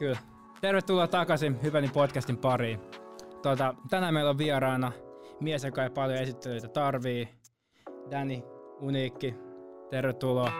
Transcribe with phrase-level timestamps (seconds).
[0.00, 0.18] Kyllä.
[0.60, 2.80] Tervetuloa takaisin Hyväni podcastin pariin.
[3.42, 4.92] Tuota, tänään meillä on vieraana
[5.40, 7.28] mies, joka ei paljon esittelyitä tarvii.
[8.10, 8.42] Danny
[8.80, 9.34] Uniikki.
[9.90, 10.52] Tervetuloa.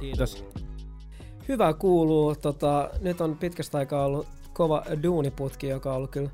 [0.00, 0.44] Kiitos.
[1.48, 2.34] Hyvä kuuluu.
[2.34, 6.30] Tota, nyt on pitkästä aikaa ollut kova duuniputki, joka on ollut kyllä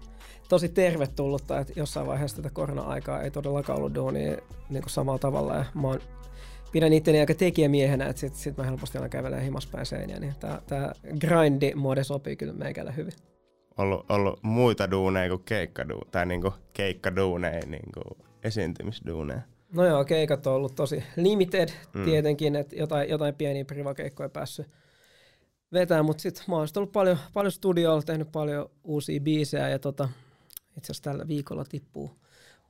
[0.49, 4.37] tosi tervetullutta, että jossain vaiheessa tätä korona-aikaa ei todellakaan ollut duunia
[4.71, 5.55] niin kuin samalla tavalla.
[5.55, 6.01] Ja mä oon,
[6.73, 10.62] pidän itteni aika tekijämiehenä, että sit, sit mä helposti aina kävelen himaspäin seiniä, niin tää,
[10.66, 13.12] tää grindi-mode sopii kyllä meikälle hyvin.
[13.79, 18.01] Ollut, ollut muita duuneja kuin keikkaduuneja, tai niinku keikkaduuneja, niinku
[18.45, 19.41] esiintymisduuneja.
[19.73, 22.05] No joo, keikat on ollut tosi limited mm.
[22.05, 24.66] tietenkin, että jotain, jotain pieniä privakeikkoja päässyt
[25.73, 30.09] vetää, mutta sitten mä oon ollut paljon, paljon studioilla, tehnyt paljon uusia biisejä ja tota,
[30.77, 32.10] itse asiassa tällä viikolla tippuu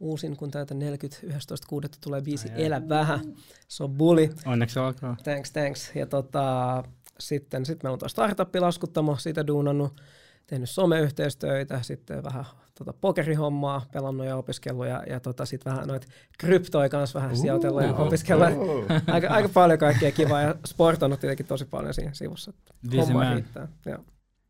[0.00, 1.88] uusin, kun täytä 40, 11.6.
[2.00, 3.20] tulee biisi Ai Elä vähän.
[3.68, 4.34] Se on bully.
[4.46, 5.16] Onneksi alkaa.
[5.24, 5.92] Thanks, thanks.
[5.94, 6.84] Ja tota,
[7.20, 10.00] sitten sit meillä on tuo startup-laskuttamo, siitä duunannut,
[10.46, 12.44] tehnyt someyhteistyötä, sitten vähän
[12.78, 16.06] tota, pokerihommaa, pelannut ja opiskellut ja, ja tota, sitten vähän noita
[16.38, 18.48] kryptoja kanssa vähän sijoitellut ja opiskellut.
[18.48, 22.52] Uh, aika, aika, paljon kaikkea kivaa ja sportannut tietenkin tosi paljon siinä sivussa.
[22.96, 23.68] Homma riittää.
[23.86, 23.98] Joo.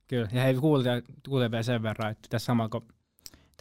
[0.09, 2.94] Kyllä, ja hei kuulee vielä sen verran, että tässä samalla kun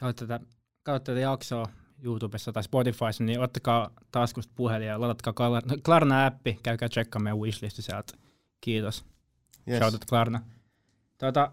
[0.04, 0.46] katsotte tätä,
[0.84, 1.68] katsotte tätä jaksoa
[2.04, 5.34] YouTubessa tai Spotifyssa, niin ottakaa taskusta puhelin ja ladatkaa
[5.84, 8.14] Klarna-appi, käykää tsekkaamaan meidän wishlisti sieltä.
[8.62, 9.06] Kiitos.
[9.68, 9.80] Yes.
[9.80, 10.42] Shoutout Klarna.
[11.18, 11.52] Tuota,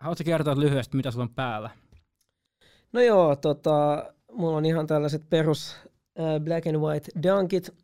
[0.00, 1.70] haluatko kertoa lyhyesti, mitä sulla on päällä?
[2.92, 5.76] No joo, tota, mulla on ihan tällaiset perus
[6.20, 7.74] äh, black and white dunkit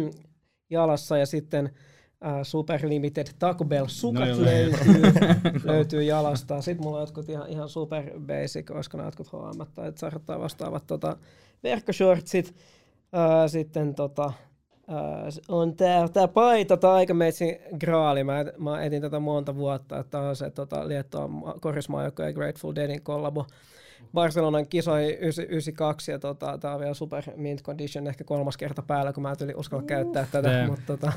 [0.70, 1.74] jalassa ja sitten
[2.42, 4.72] Super Limited Taco Bell sukat no löytyy,
[5.72, 6.62] löytyy jalasta.
[6.62, 10.40] Sitten mulla on jotkut ihan, ihan super basic, olisiko nämä jotkut H&M tai Zara tai
[10.40, 11.16] vastaavat tota,
[11.62, 12.54] verkkoshortsit.
[13.16, 18.24] Äh, sitten tota, äh, on tää, tää paita, tää aikameitsin graali.
[18.24, 23.02] Mä, mä etin tätä monta vuotta, että on se tota, Liettua korismaajoukko ja Grateful Deadin
[23.02, 23.46] kollabo.
[24.14, 29.12] Barcelonan kisoihin 92 ja tota, tää on vielä super mint condition, ehkä kolmas kerta päällä,
[29.12, 30.70] kun mä en yli uskalla käyttää tätä, Damn.
[30.70, 31.12] mutta tota,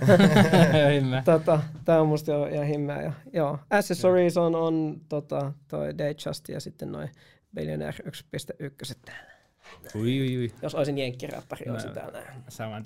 [1.26, 3.02] tota, tää on musta jo ihan himmeä.
[3.02, 7.10] Ja, joo, accessories on, on tota, toi Datejust ja sitten noin
[7.56, 9.37] Billionaire 1.1 täällä.
[9.96, 10.52] Ui, ui, ui.
[10.62, 12.20] Jos olisin jenkkiräppäri, no, olisin täällä.
[12.50, 12.84] Saman.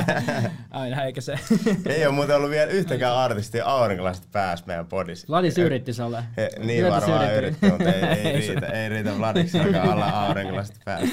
[0.70, 1.38] Aina, eikä se.
[1.86, 5.26] ei ole muuten ollut vielä yhtäkään artistia aurinkolaiset pääs meidän podissa.
[5.28, 6.22] Vladis yritti se olla.
[6.36, 11.08] He, niin Vladis varmaan yritti, mutta ei, ei, riitä, ei riitä Vladiksillakaan olla aurinkolaiset pääs.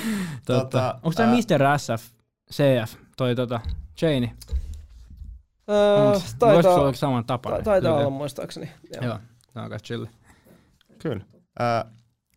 [0.46, 1.78] Tota, tota, Onko tämä Mr.
[1.78, 2.12] SF,
[2.54, 3.60] CF, toi tota,
[4.02, 4.32] Jane?
[5.70, 7.52] Öö, taitaa, olla saman tapa?
[7.52, 8.72] Ta, taitaa olla muistaakseni.
[8.94, 9.20] Joo, Joo
[9.54, 10.06] tämä on chill.
[11.00, 11.26] Kyllä.
[11.62, 11.92] Äh,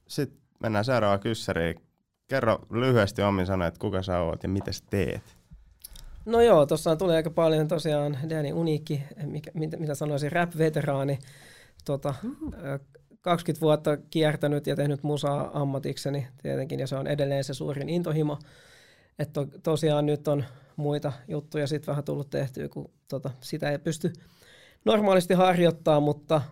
[0.08, 1.82] Sitten mennään seuraavaan kyssäriin
[2.32, 5.22] kerro lyhyesti omin sanoin, että kuka sä oot ja mitä teet?
[6.24, 11.18] No joo, tuossa tuli aika paljon tosiaan Danny Uniikki, mikä, mitä, mitä sanoisin, rap-veteraani.
[11.84, 12.52] Tota, mm.
[13.20, 18.38] 20 vuotta kiertänyt ja tehnyt musaa ammatikseni tietenkin, ja se on edelleen se suurin intohimo.
[19.18, 20.44] Että to, tosiaan nyt on
[20.76, 24.12] muita juttuja sitten vähän tullut tehtyä, kun tota, sitä ei pysty
[24.84, 26.42] normaalisti harjoittaa, mutta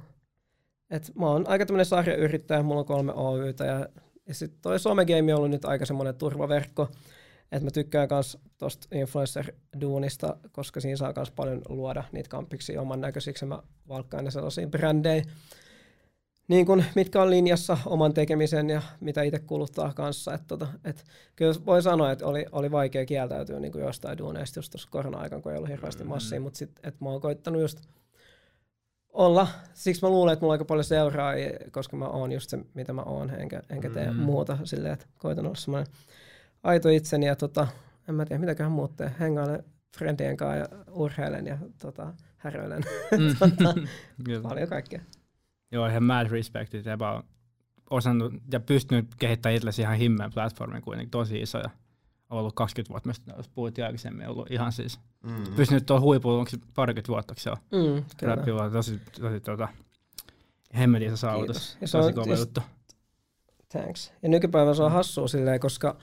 [0.91, 3.87] et mä oon aika tämmöinen sarjayrittäjä, mulla on kolme Oytä ja
[4.31, 6.89] ja sitten toi somegame on ollut nyt aika semmoinen turvaverkko,
[7.53, 13.01] että mä tykkään myös tuosta influencer-duunista, koska siinä saa myös paljon luoda niitä kampiksi oman
[13.01, 13.47] näköisiksi.
[13.47, 15.25] Mä valkkaan ne sellaisiin brändeihin,
[16.49, 20.35] niin kun, mitkä on linjassa oman tekemisen ja mitä itse kuluttaa kanssa.
[20.35, 21.05] Et tota, et
[21.37, 25.53] kyllä voi sanoa, että oli, oli vaikea kieltäytyä niin jostain duuneista just tuossa korona-aikana, kun
[25.53, 26.43] ei ollut hirveästi massia, mm-hmm.
[26.43, 27.81] mutta sitten että mä oon koittanut just
[29.13, 29.49] olla.
[29.75, 31.33] Siksi mä luulen, että mulla on aika paljon seuraa,
[31.71, 34.17] koska mä oon just se, mitä mä oon, enkä, enkä tee mm.
[34.17, 35.93] muuta silleen, että koitan olla semmoinen
[36.63, 37.69] aito itseni ja tota,
[38.09, 39.15] en mä tiedä, mitäköhän muut tee.
[39.21, 39.65] Hengailen
[39.97, 42.83] friendien kanssa ja urheilen ja tota, häröilen.
[43.19, 43.37] Mm.
[43.39, 43.75] tota,
[44.49, 45.01] paljon kaikkea.
[45.73, 46.99] Joo, ihan mad respect, että
[47.91, 51.71] osannut ja pystynyt kehittämään itsellesi ihan himmeen platformin kuitenkin tosi iso ja
[52.31, 55.55] ollut 20 vuotta, mistä jos puhuttiin aikaisemmin, ollut ihan siis mm.
[55.57, 59.69] pysynyt tuohon huipulla, onko se parikymmentä vuotta, se on mm, Rappi on tosi, tosi tota,
[60.79, 62.61] hemmeliä saavutus, ja se tosi kova juttu.
[63.69, 64.13] Thanks.
[64.23, 65.97] Ja nykypäivänä se on hassua silleen, koska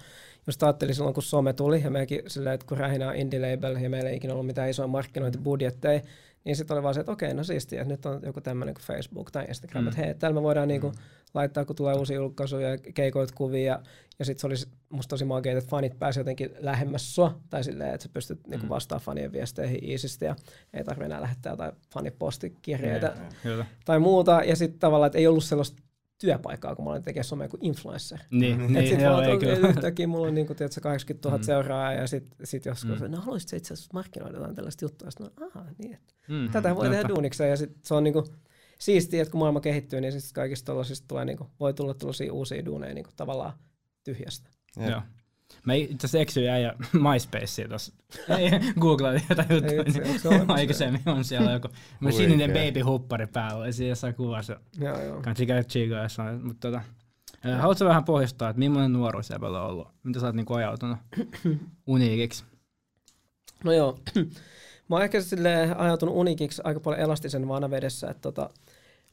[0.47, 3.75] jos ajattelin silloin, kun some tuli, ja mekin silleen, että kun rähinä on indie label,
[3.75, 6.01] ja meillä ei ikinä ollut mitään isoja markkinointibudjetteja,
[6.43, 8.83] niin sitten oli vaan se, että okei, no siistiä, että nyt on joku tämmöinen kuin
[8.83, 9.87] Facebook tai Instagram, mm.
[9.87, 10.93] että hei, täällä me voidaan niinku mm.
[10.93, 13.81] niinku laittaa, kun tulee uusia julkaisuja ja keikoit kuvia, ja
[14.25, 18.03] sitten se olisi musta tosi makeita, että fanit pääsevät jotenkin lähemmäs sua, tai silleen, että
[18.03, 18.51] sä pystyt niinku mm.
[18.51, 20.35] niinku vastaamaan fanien viesteihin iisisti, ja
[20.73, 23.13] ei tarvitse enää lähettää jotain fanipostikirjeitä
[23.45, 25.83] yeah, tai muuta, ja sitten tavallaan, että ei ollut sellaista
[26.21, 28.19] työpaikkaa, kun mä olin tekemään somea kuin influencer.
[28.31, 29.67] Niin, Et niin sit joo, ei kyllä.
[29.67, 31.43] yhtäkkiä mulla on niin kuin, tiedätkö, 80 000 Mm.
[31.43, 33.11] seuraajaa ja sit, sit joskus, Mm.
[33.11, 35.11] no haluaisit sä itse asiassa markkinoida jotain tällaista juttua?
[35.11, 38.25] Sitten no, aha, niin, että Mm, tätä voi tehdä duunikseen ja sit se on niinku
[38.79, 42.65] siistiä, että kun maailma kehittyy, niin siis kaikista tollasista tulee niinku, voi tulla tällaisia uusia
[42.65, 43.53] duuneja niinku tavallaan
[44.07, 44.49] tyhjästä.
[44.79, 44.89] Jep.
[44.89, 45.01] Joo.
[45.65, 46.63] Mä itse asiassa eksyin jäi
[47.13, 47.93] MySpaceen tuossa.
[48.81, 51.67] Googlailin jotain juttuja, Ei se niin olemassa aikaisemmin on siellä joku
[52.01, 52.17] Huikea.
[52.17, 54.59] sininen baby huppari päällä, ja siinä jossain kuvassa.
[54.79, 55.21] Joo, joo.
[55.21, 56.45] Kansi käydä chigaa jossain.
[56.45, 56.81] Mutta tota,
[57.57, 59.87] haluatko vähän pohjustaa, että millainen nuoruus Ebellä on ollut?
[60.03, 60.97] Mitä sä oot niinku ajautunut
[61.87, 62.43] uniikiksi?
[63.63, 63.99] No joo,
[64.89, 68.49] mä oon ehkä silleen ajautunut unikiksi aika paljon elastisen vanavedessä, että tota,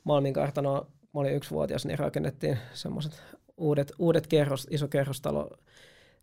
[0.05, 3.23] Malmin kartanoa, mä olin yksivuotias, niin rakennettiin semmoiset
[3.57, 5.51] uudet, uudet kerros, iso kerrostalo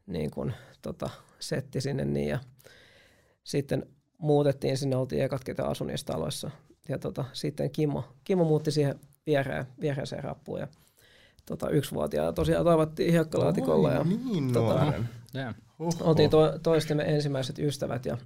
[0.07, 2.39] niin kun, tota, setti sinne niin ja
[3.43, 3.85] sitten
[4.17, 6.51] muutettiin sinne, oltiin ekat, ketä asui niissä taloissa.
[6.89, 10.67] Ja tota, sitten Kimmo, Kimmo muutti siihen viereen, viereeseen rappuun ja
[11.45, 15.09] tota, yksivuotiaana tosiaan toivottiin hiekkalaatikolla ja Oi, niin tota, nuoren.
[15.35, 15.55] Yeah.
[15.79, 16.07] Huhhuh.
[16.07, 18.17] oltiin to, toistemme ensimmäiset ystävät ja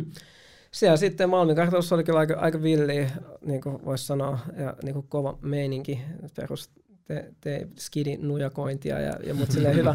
[0.70, 3.10] siellä sitten Malmin kartanossa oli kyllä aika, aika villiä,
[3.40, 6.00] niin kuin voisi sanoa, ja niin kuin kova meininki,
[6.36, 6.70] perus
[7.04, 9.94] te, te skidi nujakointia, ja, ja mut silleen hyvä,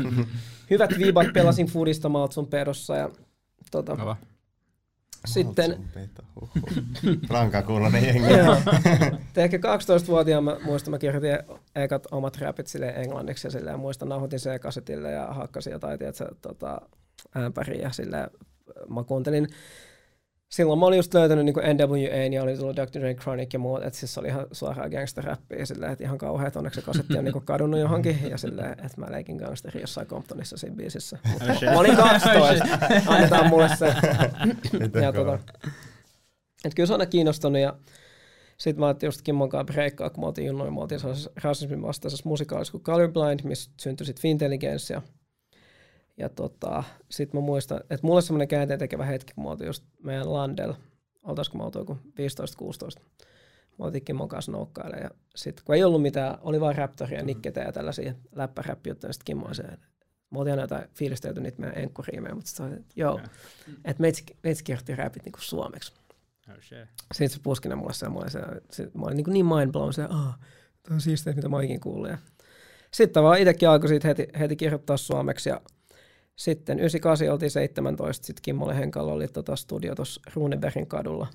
[0.69, 3.09] hyvät viibat, pelasin fudista Maltsun pedossa, ja
[3.71, 4.17] tota, Kova.
[5.25, 5.89] sitten
[6.35, 6.69] huhhuh.
[7.29, 8.33] Rankakuulonen jengi.
[8.33, 8.56] Joo.
[9.33, 11.38] Te ehkä 12-vuotiaana mä muistan, mä kirjoitin
[11.75, 16.35] ekat omat räpit silleen englanniksi ja silleen muistan nauhoitin se kasetille ja hakkasin jotain, tiedätkö,
[16.41, 16.81] tota,
[17.38, 18.29] ämpäriä ja silleen
[18.89, 19.47] mä kuuntelin
[20.49, 22.99] Silloin mä olin just löytänyt niin NWA ja oli tullut Dr.
[22.99, 26.47] Dre Chronic ja muut, että siis se oli ihan suoraan gangster-räppiä silleen, että ihan kauhean,
[26.47, 30.07] että onneksi se kasetti on niin kadonnut johonkin ja silleen, että mä leikin gangsteri jossain
[30.07, 31.17] Comptonissa siinä biisissä.
[31.31, 31.69] Mutta shit.
[31.69, 32.65] mä olin 12,
[33.07, 33.95] annetaan mulle se.
[35.01, 35.39] Ja tota,
[36.65, 37.77] et kyllä se on aina kiinnostunut ja
[38.57, 41.81] sitten mä ajattelin just Kimmon kanssa breikkaa, kun me oltiin junnoin, me oltiin sellaisessa rasismin
[41.81, 45.01] vastaisessa musikaalissa kuin Colorblind, missä syntyi sitten Fintelligence ja,
[46.19, 49.83] ja tota, sitten mä muistan, että mulle semmoinen käänteen tekevä hetki, kun me oltiin just
[50.04, 50.74] meidän Landel,
[51.24, 51.98] oltaisiko me oltu joku
[52.98, 53.01] 15-16,
[53.80, 57.25] me oltiin Kimmon kanssa noukkailemaan ja sitten kun ei ollut mitään, oli vain Raptoria ja
[57.25, 59.63] Nikketä ja tällaisia läppäräppijuttuja, sitten Kimmo oli se,
[60.31, 63.19] me oltiin aina jotain fiilistelty niitä meidän enkkuriimejä, mutta sitten että joo,
[63.86, 65.94] että meitsi, meitsi kirjoitti räpit niinku suomeksi.
[66.50, 66.77] Oh shit.
[67.12, 68.39] Sitten se puskinen mulle semmoinen, se,
[68.71, 70.39] se, mä olin niin, niin mind blown, se, ah,
[70.83, 72.10] tämä on siistiä, mitä mä ikinä kuullut.
[72.10, 72.18] Ja
[72.92, 75.62] sitten vaan itsekin alkoi siitä heti, heti kirjoittaa suomeksi ja
[76.39, 81.27] sitten 98 oltiin 17, sitten Kimmolle Henkalla oli tota studio tuossa Runebergin kadulla.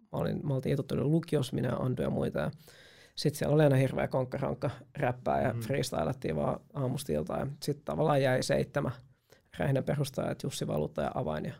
[0.00, 2.38] Mä, olin, mä oltiin ituttunut lukios, minä, Andu ja muita.
[2.38, 2.50] Ja
[3.16, 5.60] sitten siellä oli aina hirveä konkkarankka räppää ja mm.
[5.60, 7.40] freestylattiin vaan aamusta iltaan.
[7.40, 8.92] Ja sitten tavallaan jäi seitsemän
[9.58, 11.44] rähinän perustajat, Jussi Valuutta ja Avain.
[11.44, 11.54] Ja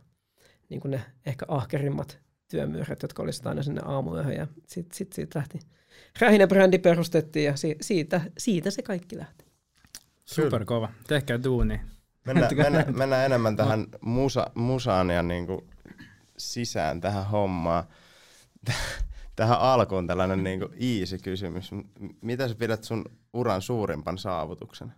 [0.69, 2.19] niin kuin ne ehkä ahkerimmat
[2.51, 4.37] työmyyrät, jotka olisivat aina sinne aamuyöhön.
[4.37, 5.59] Ja sitten sit siitä lähti.
[6.21, 9.45] Rähinä brändi perustettiin ja si- siitä, siitä se kaikki lähti.
[10.25, 10.93] Super kova.
[11.07, 11.81] Tehkää duuni.
[12.27, 15.65] Mennään, mennään, mennään enemmän tähän musa, musaan ja niinku
[16.37, 17.85] sisään tähän hommaan.
[19.37, 21.71] Tähän alkuun tällainen niinku easy kysymys.
[22.21, 24.93] Mitä sä pidät sun uran suurimpan saavutuksen?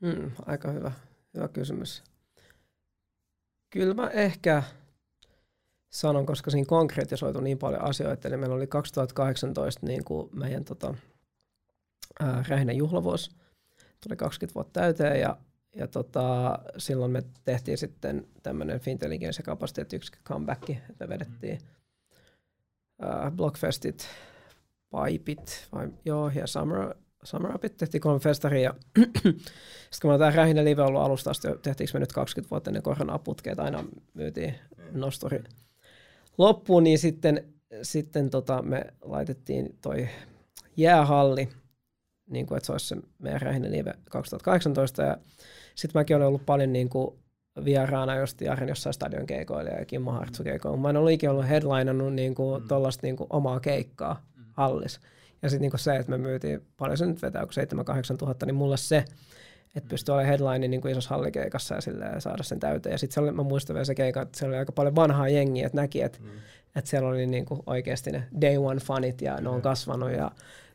[0.00, 0.92] Hmm, aika hyvä,
[1.34, 2.02] hyvä kysymys.
[3.70, 4.62] Kyllä mä ehkä
[5.90, 10.94] sanon, koska siinä konkretisoitu niin paljon asioita, eli meillä oli 2018 niin kuin meidän tota,
[12.20, 12.44] ää,
[12.76, 13.30] juhlavuosi,
[14.02, 15.36] tuli 20 vuotta täyteen ja,
[15.76, 21.58] ja tota, silloin me tehtiin sitten tämmöinen Fintelligence kapasiteettiyksikkö comeback, että me vedettiin
[23.00, 24.08] ää, Blockfestit,
[25.04, 30.30] Pipit, vai, joo, ja Summer, Summer Upit, tehtiin kolme festaria ja sitten kun on tämä
[30.30, 34.54] rähinä live ollut alusta asti, tehtiinkö me nyt 20 vuotta ennen koronaa putkeet, aina myytiin
[34.92, 35.44] nosturi
[36.38, 37.44] loppuun, niin sitten,
[37.82, 40.08] sitten tota me laitettiin toi
[40.76, 41.48] jäähalli,
[42.28, 45.16] niin kuin, että se olisi se meidän rähinä live 2018, ja
[45.74, 47.18] sitten mäkin olen ollut paljon niin kuin
[47.64, 50.78] vieraana just Jaren jossain stadion keikoilla ja Kimmo Hartsu keikoilla.
[50.78, 52.68] Mä en ollut ikinä ollut headlinannut niin kuin mm.
[52.68, 55.00] tollaista niin kuin omaa keikkaa hallis.
[55.42, 58.54] Ja sitten niin se, että me myytiin, paljon se nyt vetää, kun 7-8 tuhatta, niin
[58.54, 59.04] mulle se,
[59.76, 62.92] että pystyy olemaan headline niin kuin isossa hallikeikassa ja, ja saada sen täyteen.
[62.92, 65.78] Ja sitten mä muistan vielä se keikka, että siellä oli aika paljon vanhaa jengiä, että
[65.78, 66.28] näki, että, mm.
[66.76, 70.30] että siellä oli niin kuin oikeasti ne day one fanit ja ne on kasvanut ja,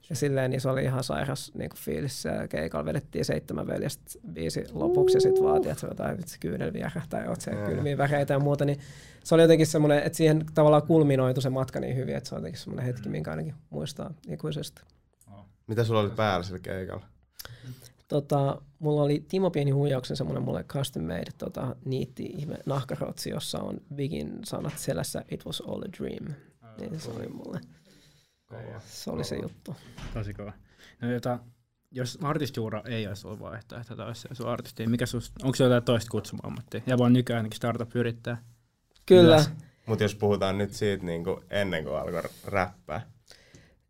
[0.10, 2.24] ja silleen, niin se oli ihan sairas niin kuin fiilis.
[2.50, 7.24] Keikalla vedettiin seitsemän veljestä viisi lopuksi ja sitten vaatii, että se jotain vitsi kyynel vierähtää
[7.24, 8.66] ja oot siellä kylmiä väreitä ja muuta.
[8.66, 8.80] Niin
[9.24, 12.40] se oli jotenkin semmoinen, että siihen tavallaan kulminoitu se matka niin hyvin, että se on
[12.40, 14.82] jotenkin semmoinen hetki, minkä ainakin muistaa ikuisesti.
[15.68, 17.06] Mitä sulla oli päällä sillä keikalla?
[18.08, 23.60] Tota, mulla oli Timo Pieni huijauksen semmoinen mulle custom made tota, niitti ihme nahkarotsi, jossa
[23.60, 26.34] on Bigin sanat selässä It was all a dream.
[26.80, 27.60] Niin se oli mulle.
[28.58, 28.80] Kova.
[28.80, 29.76] Se oli se juttu.
[30.14, 30.54] Tosi kova.
[31.02, 31.40] No, jota,
[31.92, 35.84] jos artistiura ei olisi ollut vaihtoehto, tai olisi sun artisti, mikä sus, onko se jotain
[35.84, 36.82] toista kutsumaammattia?
[36.86, 38.44] Ja vaan nykyään ainakin startup yrittää.
[39.06, 39.46] Kyllä.
[39.86, 43.02] Mutta jos puhutaan nyt siitä niin kuin ennen kuin alkoi räppää.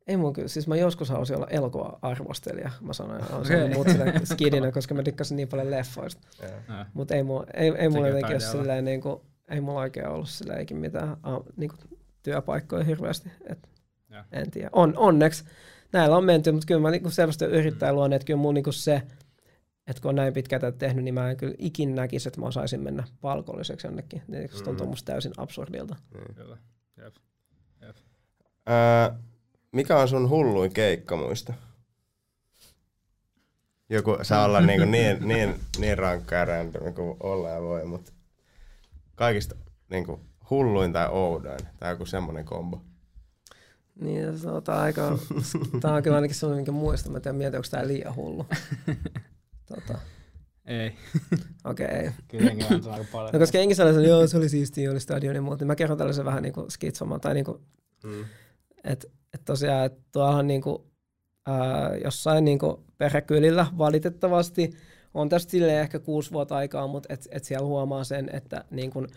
[0.08, 2.72] Ei mun kyllä, siis mä joskus halusin olla elokuva-arvostelija.
[2.82, 3.74] Mä sanoin, että okay.
[3.74, 6.27] muut sitä skidinä, koska mä dikkasin niin paljon leffoista.
[6.67, 6.88] Ah.
[6.93, 10.29] Mutta ei, mulla- ei, ei mulla jotenkin ole silleen, niin kuin, ei mulla oikein ollut
[10.29, 13.32] silleen mitään a, niin kuin, työpaikkoja hirveästi.
[13.50, 13.70] Et,
[14.13, 14.24] Joo.
[14.32, 14.70] en tiedä.
[14.74, 15.43] On, onneksi
[15.91, 19.01] näillä on menty, mutta kyllä mä niin selvästi yrittäjä luon, että kyllä mulla niin se,
[19.88, 22.48] että kun on näin pitkään tätä tehnyt, niin mä en kyllä ikin näkisi, että mä
[22.48, 24.22] osaisin mennä palkolliseksi jonnekin.
[24.27, 24.89] Niin, se tuntuu Mm.
[24.89, 25.96] musta täysin absurdilta.
[26.36, 26.58] Kyllä.
[26.98, 27.15] Jep.
[28.70, 29.15] Öö,
[29.72, 31.53] mikä on sun hulluin keikka muista?
[33.89, 38.12] Joku saa olla niinku niin, niin, niin rankka ja random kuin olla ja voi, mutta
[39.15, 39.55] kaikista
[39.89, 42.82] niinku hulluin tai oudoin tai joku semmonen kombo.
[44.00, 45.19] Niin, se on tää aika,
[45.81, 47.12] tää on kyllä ainakin sellainen, minkä muistan.
[47.12, 48.45] Mä en tiedä, mietin, onko tää liian hullu.
[49.75, 50.00] Tota,
[50.65, 50.95] Ei.
[51.65, 52.12] okei, okay, ei.
[52.27, 52.51] Kyllä
[52.85, 53.33] on aika paljon.
[53.33, 55.75] No koska jengi sanoi, että joo, se oli siistiä, oli stadion ja muuta, niin mä
[55.75, 57.57] kerron tällaisen vähän niin kuin skitsomaan, tai niin kuin,
[58.03, 58.25] Mm.
[58.83, 60.77] että et tosiaan, että tuollahan niin kuin,
[61.47, 64.73] ää, jossain niin kuin perhekylillä valitettavasti
[65.13, 68.91] on tästä silleen ehkä kuusi vuotta aikaa, mutta et, et siellä huomaa sen, että niin
[68.91, 69.07] kuin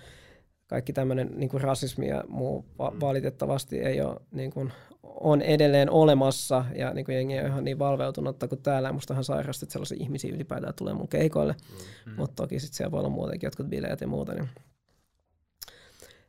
[0.67, 5.91] kaikki tämmöinen niin kuin rasismi ja muu va- valitettavasti ei ole, niin kuin, on edelleen
[5.91, 8.93] olemassa ja niin kuin jengi ole ihan niin valveutunutta kuin täällä.
[8.93, 11.55] Musta on ihan sairasta, että sellaisia ihmisiä ylipäätään tulee mun keikoille,
[12.07, 12.13] Mm.
[12.17, 14.35] mutta toki sitten siellä voi olla muutenkin jotkut bileet ja muuta.
[14.35, 14.49] Niin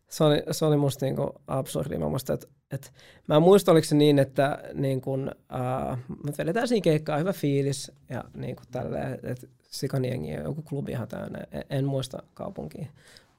[0.10, 1.98] se oli, se oli musta niinku absurdi.
[1.98, 2.90] Mä, muistan, että, että,
[3.28, 7.34] mä en muista, oliko se niin, että niin kun, äh, me vedetään siinä keikkaa, hyvä
[7.34, 11.40] fiilis ja niin kuin tälleen, että sikaniengi ja joku klubi ihan täynnä.
[11.52, 12.88] En, en muista kaupunkia,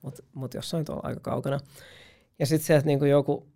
[0.03, 1.61] mutta mut jossain tuolla aika kaukana.
[2.39, 3.47] Ja sitten sieltä niinku joku,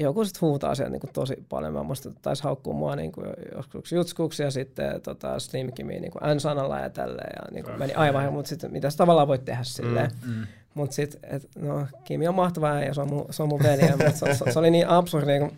[0.00, 1.72] joku sit huutaa sieltä niinku tosi paljon.
[1.72, 3.22] Mä muistan, että taisi haukkua mua niinku
[3.54, 7.32] joskus jutskuksi ja sitten tota, Slim Kimi niinku N-sanalla ja tälleen.
[7.36, 10.10] Ja niinku meni aivan, mutta sitten mitä tavallaan voit tehdä silleen.
[10.26, 10.46] Mm.
[10.74, 14.10] Mutta sitten, no, Kimi on mahtava ja se on mun, se on mun veli, mutta
[14.10, 15.52] se, se, se, oli niin absurdi, kun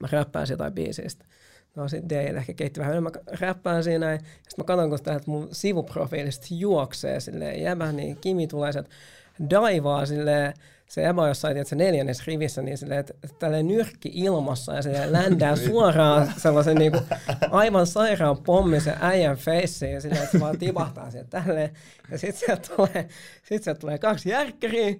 [0.00, 1.24] mä räppään jotain biisistä.
[1.76, 4.98] No sit Dale ehkä keitti vähän enemmän, mä räppään siinä ja sitten mä katson, kun
[5.02, 8.90] täältä mun sivuprofiilista juoksee silleen jäbä, niin Kimi tulee sieltä
[9.50, 10.54] daivaa silleen,
[10.88, 15.12] se on jossain tiedätkö, neljännes rivissä, niin silleen, että että tälleen nyrkki ilmassa ja se
[15.12, 17.04] ländää suoraan sellaisen niin kuin,
[17.50, 21.70] aivan sairaan pommisen äijän feissiin ja silleen, että se vaan tipahtaa sieltä tälleen.
[22.10, 23.08] Ja sitten sieltä tulee,
[23.42, 24.94] sit sieltä tulee kaksi järkkäriä,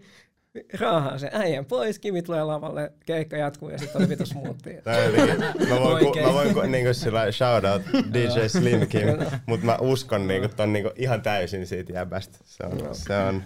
[0.81, 4.83] raahaa se äijän pois, Kimi tulee lavalle, keikka jatkuu ja sitten on vitu smoothie.
[4.83, 7.83] Tää on jotenkin- Mä voin, ku, mä voin ku, niinku sillä shout out
[8.15, 9.09] DJ Slim Kim,
[9.47, 12.39] mutta mä uskon niinku ton niinku ihan täysin siitä jäbästä.
[12.45, 13.43] Se on, se on,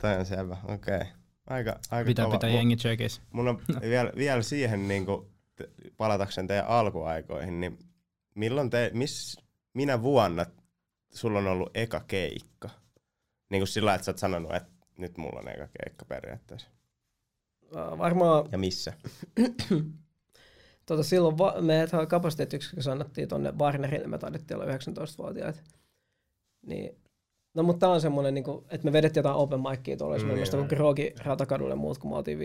[0.00, 0.96] toi on selvä, okei.
[0.96, 1.06] Okay.
[1.46, 2.36] Aika, aika Pitää kova.
[2.36, 3.22] pitää jengi checkissä.
[3.32, 7.78] Mun on vielä, vielä siihen niinku, te- palatakseni teidän alkuaikoihin, niin
[8.34, 9.38] milloin te, miss,
[9.74, 10.46] minä vuonna
[11.14, 12.70] sulla on ollut eka keikka?
[13.50, 16.68] Niin kuin sillä, että sä oot sanonut, että nyt mulla on eka keikka periaatteessa.
[17.64, 18.92] Uh, varmaan Ja missä?
[20.86, 25.62] tota, silloin va- me kapasiteettiyksikössä annettiin tonne Warnerille, me taidettiin olla 19-vuotiaat.
[26.66, 26.96] Niin,
[27.56, 30.68] no mutta tää on semmonen, niinku, että me vedettiin jotain open micia tuolla, esimerkiksi mm,
[30.68, 32.42] Grogi ratakadulle muut, kun me oltiin 15-16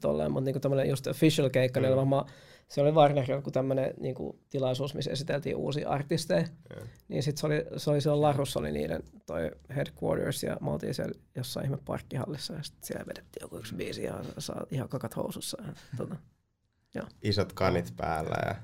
[0.00, 1.86] tolleen, mutta niinku tämmönen just official keikka, mm.
[1.86, 2.26] niin varmaan,
[2.68, 6.44] se oli Warner joku tämmönen niinku, tilaisuus, missä esiteltiin uusia artisteja.
[6.76, 6.86] Joo.
[7.08, 10.94] Niin sit se oli, se oli siellä Larussa oli niiden toi headquarters ja me oltiin
[10.94, 15.16] siellä jossain ihme parkkihallissa ja sit siellä vedettiin joku yksi biisi ja saa ihan kakat
[15.16, 15.62] housussa.
[15.66, 16.16] Ja, tota.
[17.22, 18.54] Isot kanit päällä ja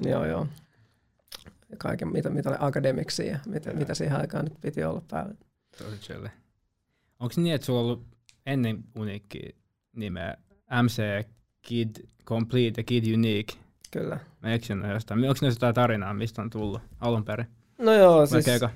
[0.00, 0.46] Joo, joo.
[1.72, 5.34] Ja Kaiken, mitä, mitä oli akademiksi ja mitä, mitä siihen aikaan nyt piti olla päällä.
[5.78, 6.12] Tosi.
[7.20, 8.06] Onko niin, että sulla on ollut
[8.46, 9.56] ennen uniikki
[9.96, 10.36] nimeä
[10.82, 11.02] MC
[11.62, 13.56] Kid Complete ja Kid Unique?
[13.90, 14.18] Kyllä.
[14.42, 15.20] Mä eksyn jostain.
[15.24, 17.46] Onko ne jotain tarinaa, mistä on tullut alun perin?
[17.78, 18.70] No joo, Vai siis, keika?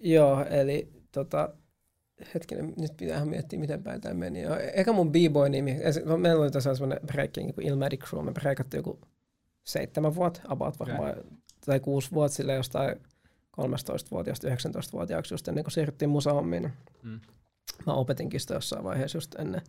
[0.00, 1.48] joo, eli tota,
[2.34, 4.42] hetkinen, nyt pitää miettiä, miten päin tämä meni.
[4.42, 8.78] Joo, eka mun b-boy-nimi, esi- meillä oli tosiaan semmoinen breaking kuin Ilmatic Crew, me breakattiin
[8.78, 9.00] joku
[9.64, 11.14] seitsemän vuotta, about varmaan,
[11.66, 12.96] tai kuusi vuotta sille jostain
[13.60, 16.72] 13-vuotiaasta 19-vuotiaaksi just ennen kuin siirryttiin musahommiin.
[17.02, 17.20] Mm.
[17.86, 19.60] Mä opetinkin sitä jossain vaiheessa just ennen,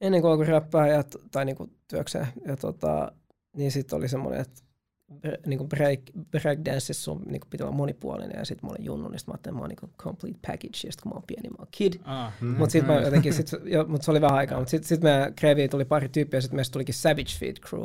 [0.00, 2.26] ennen kuin alkoi räppää ja, tai niinku työkseen.
[2.46, 3.12] Ja tota,
[3.56, 4.62] niin sitten oli semmoinen, että
[5.12, 9.18] bre- niinku break, breakdanceissa sun niinku piti olla monipuolinen ja sitten mä olin junnu, niin
[9.18, 11.48] sit mä ajattelin, että mä oon niinku complete package, ja sit kun mä oon pieni,
[11.48, 11.94] mä oon kid.
[12.04, 12.48] Ah, Mm.
[12.48, 15.34] Mutta sitten mä jotenkin, sit, jo, mut se oli vähän aikaa, mutta sitten sit meidän
[15.34, 17.84] Kreviin tuli pari tyyppiä, sitten meistä tulikin Savage Feed Crew.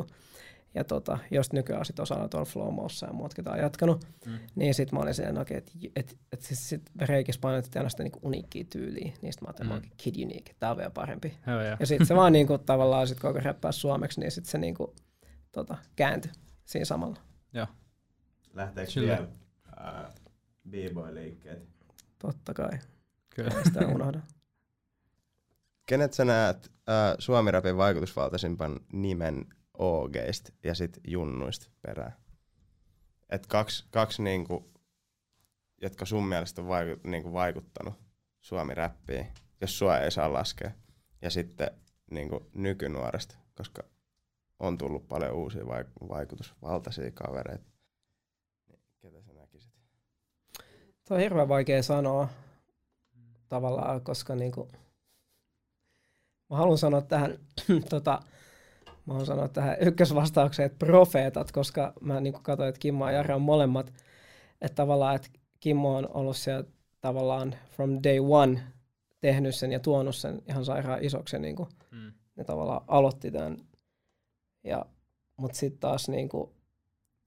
[0.74, 4.38] Ja tota, jos nykyään sit osana tuolla Flowmossa ja muut, ketä on jatkanut, Mm.
[4.54, 8.02] niin sitten mä olin siellä, okay, että et, et, siis sit Reikis painotettiin aina sitä
[8.02, 9.78] niinku uniikkiä tyyliä, niin sit mä ajattelin, Mm.
[9.78, 9.90] mm.
[9.96, 11.34] Kid Unique, tää on vielä parempi.
[11.46, 11.76] Joo, joo.
[11.80, 14.94] Ja sitten se vaan niinku, tavallaan sit koko räppää suomeksi, niin sitten se niinku
[15.52, 16.32] tota, kääntyi
[16.64, 17.16] siinä samalla.
[17.52, 17.66] Joo.
[18.54, 19.06] Lähteekö Kyllä.
[19.16, 19.28] vielä
[19.88, 20.12] äh,
[20.70, 21.68] b-boy-liikkeet?
[22.18, 22.78] Totta kai.
[23.34, 23.50] Kyllä.
[23.64, 24.20] Sitä unohda.
[25.86, 29.46] Kenet sä näet äh, Suomi-rapin vaikutusvaltaisimpan nimen
[29.78, 32.12] OGista ja sit junnuista perään?
[33.30, 34.70] Et kaksi, kaksi niinku,
[35.82, 37.94] jotka sun mielestä on vaiku, niinku vaikuttanut
[38.40, 39.26] Suomi-räppiin,
[39.60, 40.70] jos sua ei saa laskea.
[41.22, 41.70] Ja sitten
[42.10, 43.82] niinku nykynuoresta, koska
[44.58, 47.70] on tullut paljon uusia vaik- vaikutusvaltaisia kavereita.
[49.00, 49.72] Ketä sä näkisit?
[51.08, 52.28] Tuo on hirveän vaikea sanoa
[53.48, 54.68] tavallaan, koska niinku,
[56.50, 57.38] mä haluan sanoa tähän,
[57.90, 58.22] tota,
[59.08, 63.34] mä haluan sanoa tähän ykkösvastaukseen, että profeetat, koska mä niinku katsoin, että Kimmo ja Jare
[63.34, 63.92] on molemmat,
[64.60, 65.28] että tavallaan, että
[65.60, 66.64] Kimmo on ollut siellä
[67.00, 68.60] tavallaan from day one
[69.20, 72.12] tehnyt sen ja tuonut sen ihan sairaan isoksi ja niinku, Mm.
[72.36, 73.56] ne tavallaan aloitti tämän.
[74.64, 74.86] Ja,
[75.36, 76.52] mutta sitten taas niinku,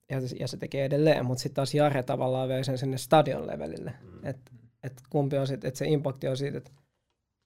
[0.10, 3.48] ja, se- ja se tekee edelleen, mutta sitten taas Jare tavallaan vei sen sinne stadion
[3.48, 3.94] levelille.
[4.02, 4.26] Mm.
[4.26, 4.52] Että
[4.84, 6.72] et kumpi on sitten, että se impakti on siitä, että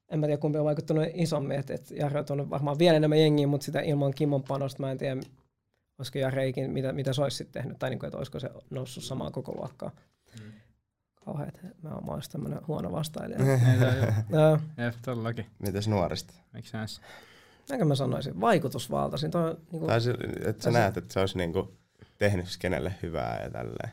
[0.10, 3.20] en mä tiedä kumpi on vaikuttanut isommin, että et Jare on tuonut varmaan vielä enemmän
[3.20, 5.22] jengiä, mutta sitä ilman Kimmon panosta mä en tiedä,
[5.98, 9.32] olisiko Jareikin, mitä, mitä se olisi sitten tehnyt, tai niinku, että olisiko se noussut samaan
[9.32, 9.92] koko luokkaan.
[10.40, 10.52] Mm.
[11.26, 13.40] Kauheet, mä oon, mä oon tämmönen huono vastailija.
[14.86, 15.46] Jep, todellakin.
[15.60, 16.34] Mitäs nuorista?
[16.54, 17.02] Makes sense.
[17.70, 19.32] Näinkö mä sanoisin, vaikutusvaltaisin.
[19.32, 20.14] Toi, on niinku, Tai se,
[20.46, 21.74] että sä näet, että se olisi niinku
[22.18, 23.92] tehnyt kenelle hyvää ja tälleen.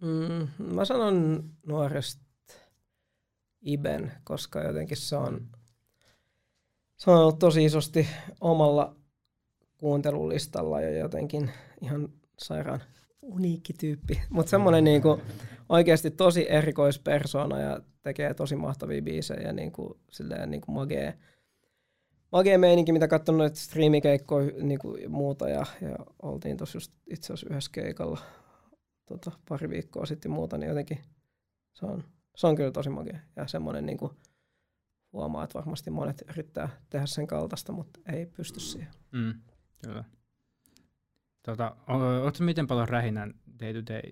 [0.00, 2.25] Mm, mä sanon nuoresta
[3.66, 5.48] Iben, koska jotenkin se on,
[6.96, 8.08] se on ollut tosi isosti
[8.40, 8.96] omalla
[9.78, 11.50] kuuntelulistalla ja jotenkin
[11.82, 12.08] ihan
[12.38, 12.80] sairaan
[13.22, 14.22] uniikki tyyppi.
[14.30, 15.20] Mutta semmoinen niinku
[15.68, 21.18] oikeasti tosi erikoispersona ja tekee tosi mahtavia biisejä ja niinku, silleen niinku magee,
[22.32, 27.46] magee meininki, mitä katsonut noita striimikeikkoja niinku muuta ja, ja oltiin tossa just itse asiassa
[27.50, 28.20] yhdessä keikalla
[29.06, 30.98] tota, pari viikkoa sitten muuta, niin jotenkin
[31.72, 32.04] se on,
[32.36, 33.18] se on kyllä tosi makea.
[33.36, 34.12] Ja semmoinen niin kuin,
[35.12, 38.88] huomaa, että varmasti monet yrittää tehdä sen kaltaista, mutta ei pysty siihen.
[39.12, 39.34] Mm.
[39.84, 40.04] Kyllä.
[41.42, 41.76] Tota,
[42.22, 44.10] Oletko miten paljon rähinän day-to-day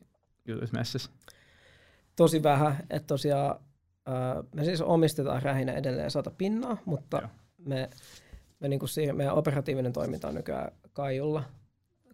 [0.48, 1.10] jutuissa messissä?
[2.16, 3.60] Tosi vähän, että tosiaan
[4.54, 7.28] me siis omistetaan rähinä edelleen sata pinnaa, mutta Joo.
[7.58, 7.90] me,
[8.60, 11.44] me niinku siihen, meidän operatiivinen toiminta on nykyään Kaijulla,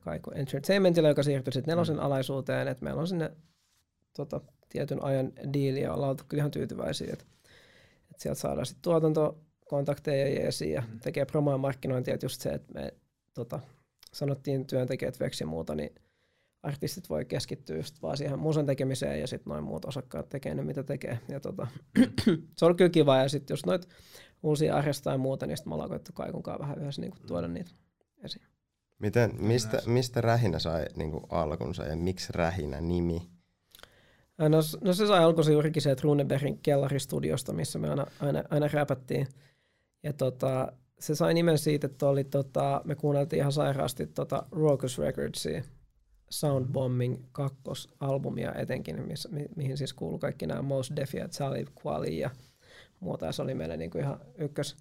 [0.01, 2.03] Kaiku Entertainmentilla, joka siirtyi sitten nelosen Mm.
[2.03, 3.31] alaisuuteen, että meillä on sinne
[4.17, 7.25] tota, tietyn ajan diili ja ollaan oltu kyllä ihan tyytyväisiä, että,
[8.11, 11.01] että sieltä saadaan sitten tuotantokontakteja ja jeesiä ja Mm.
[11.01, 12.95] tekee promoa ja markkinointia, että just se, että me
[13.35, 13.61] tota,
[14.13, 15.95] sanottiin työntekijät veksi ja muuta, niin
[16.63, 20.63] artistit voi keskittyä just vaan siihen musan tekemiseen ja sitten noin muut osakkaat tekee ne,
[20.63, 21.19] mitä tekee.
[21.29, 21.67] Ja tota,
[22.59, 23.89] se on kyllä kiva ja sitten jos noit
[24.43, 27.71] uusia arjesta ja muuta, niin sitten me ollaan koettu kaikunkaan vähän yhdessä niin tuoda niitä
[28.25, 28.47] esiin.
[28.99, 33.31] Miten, mistä, mistä Rähinä sai niinku alkunsa ja miksi Rähinä nimi?
[34.49, 39.27] No, no se sai alkunsa juurikin sieltä Runebergin kellaristudiosta, missä me aina, aina, aina räpättiin.
[40.03, 44.99] Ja tota, se sai nimen siitä, että oli, tota, me kuunneltiin ihan sairaasti tota Raucous
[44.99, 45.63] Recordsia,
[46.31, 52.19] Soundbombing kakkosalbumia etenkin, missä, mi, mihin siis kuuluu kaikki nämä Most Def ja Salib Quali
[52.19, 52.31] ja
[53.01, 53.27] muuta.
[53.27, 54.77] Ja se oli meille niinku ihan ykkös,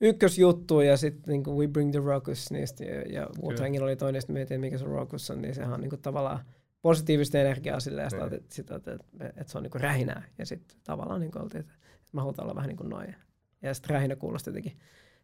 [0.00, 4.34] ykkösjuttu ja sitten niinku We Bring the Raucous niistä ja, ja Wu-Tangilla oli toinen, sitten
[4.34, 6.40] mietin mikä se Raucous on, niin sehän on niinku tavallaan
[6.86, 8.34] positiivista energiaa sille ja sitä, Niin.
[8.34, 8.98] että, sitä, että,
[9.36, 10.22] että se on niinku rähinää.
[10.38, 13.16] Ja sitten tavallaan niinku oltiin, että, että mä halutaan olla vähän niin kuin noin.
[13.62, 14.78] Ja sitten rähinä kuulosti jotenkin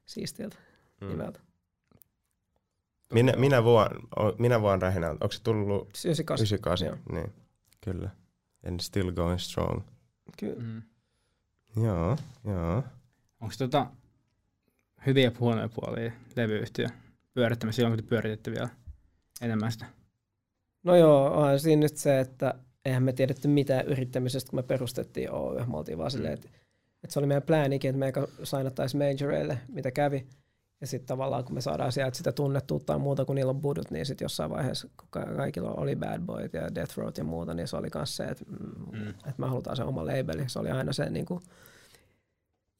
[0.06, 0.56] siistiltä
[1.00, 1.08] Mm.
[1.08, 1.40] nimeltä.
[3.12, 3.86] Minä, minä, vuon,
[4.38, 6.46] minä vuonna Rähinä, onko se tullut 98.
[6.46, 6.86] 98?
[6.86, 6.96] Joo.
[7.12, 7.32] Niin,
[7.80, 8.10] kyllä.
[8.68, 9.80] And still going strong.
[10.38, 10.62] Kyllä.
[10.62, 10.82] Mm.
[11.84, 12.84] Joo, joo.
[13.40, 13.86] Onko tota
[15.06, 16.86] hyviä ja huonoja puolia levyyhtiö
[17.34, 18.68] pyörittämässä silloin, kun te pyöritätte vielä
[19.40, 19.86] enemmän sitä?
[20.82, 25.30] No joo, onhan siinä nyt se, että eihän me tiedetty mitään yrittämisestä, kun me perustettiin
[25.30, 25.66] Oy.
[25.66, 26.48] Me oltiin vaan silleen, että,
[27.04, 30.26] että se oli meidän pläänikin, että me sainattaisiin majoreille, mitä kävi.
[30.80, 33.90] Ja sitten tavallaan, kun me saadaan sieltä sitä tunnettuutta tai muuta, kun niillä on budut,
[33.90, 37.54] niin sitten jossain vaiheessa, kun ka- kaikilla oli Bad Boyt ja Death Row ja muuta,
[37.54, 38.98] niin se oli myös se, että, mm.
[38.98, 39.08] Mm.
[39.08, 40.44] että me halutaan se oma labeli.
[40.46, 41.40] Se oli aina se niin kuin,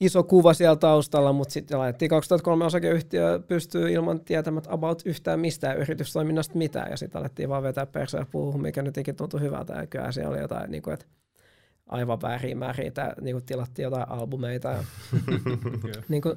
[0.04, 5.78] iso kuva siellä taustalla, mutta sitten laitettiin 2003 osakeyhtiö pystyy ilman tietämät about yhtään mistään
[5.78, 9.86] yritystoiminnasta mitään, ja sitten alettiin vaan vetää perseä puuhun, mikä nyt ikinä tuntui hyvältä, ja
[9.86, 11.06] kyllä siellä oli jotain, niin kuin, että
[11.86, 14.84] aivan vääriä määriä, niin kuin tilattiin jotain albumeita, ja
[16.08, 16.36] niin kuin,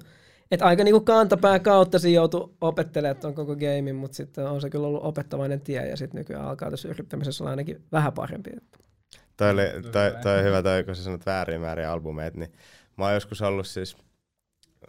[0.51, 4.61] et aika niin kuin kantapään kautta siinä joutui opettelemaan tuon koko gamein, mutta sitten on
[4.61, 8.51] se kyllä ollut opettavainen tie, ja sitten nykyään alkaa tässä yrittämisessä olla ainakin vähän parempi.
[9.37, 9.91] Toi, oli, Hyvä.
[9.91, 12.51] toi, toi on hyvä, toi, kun sä sanot väärin määriä albumeita, niin
[12.97, 13.97] mä oon joskus ollut siis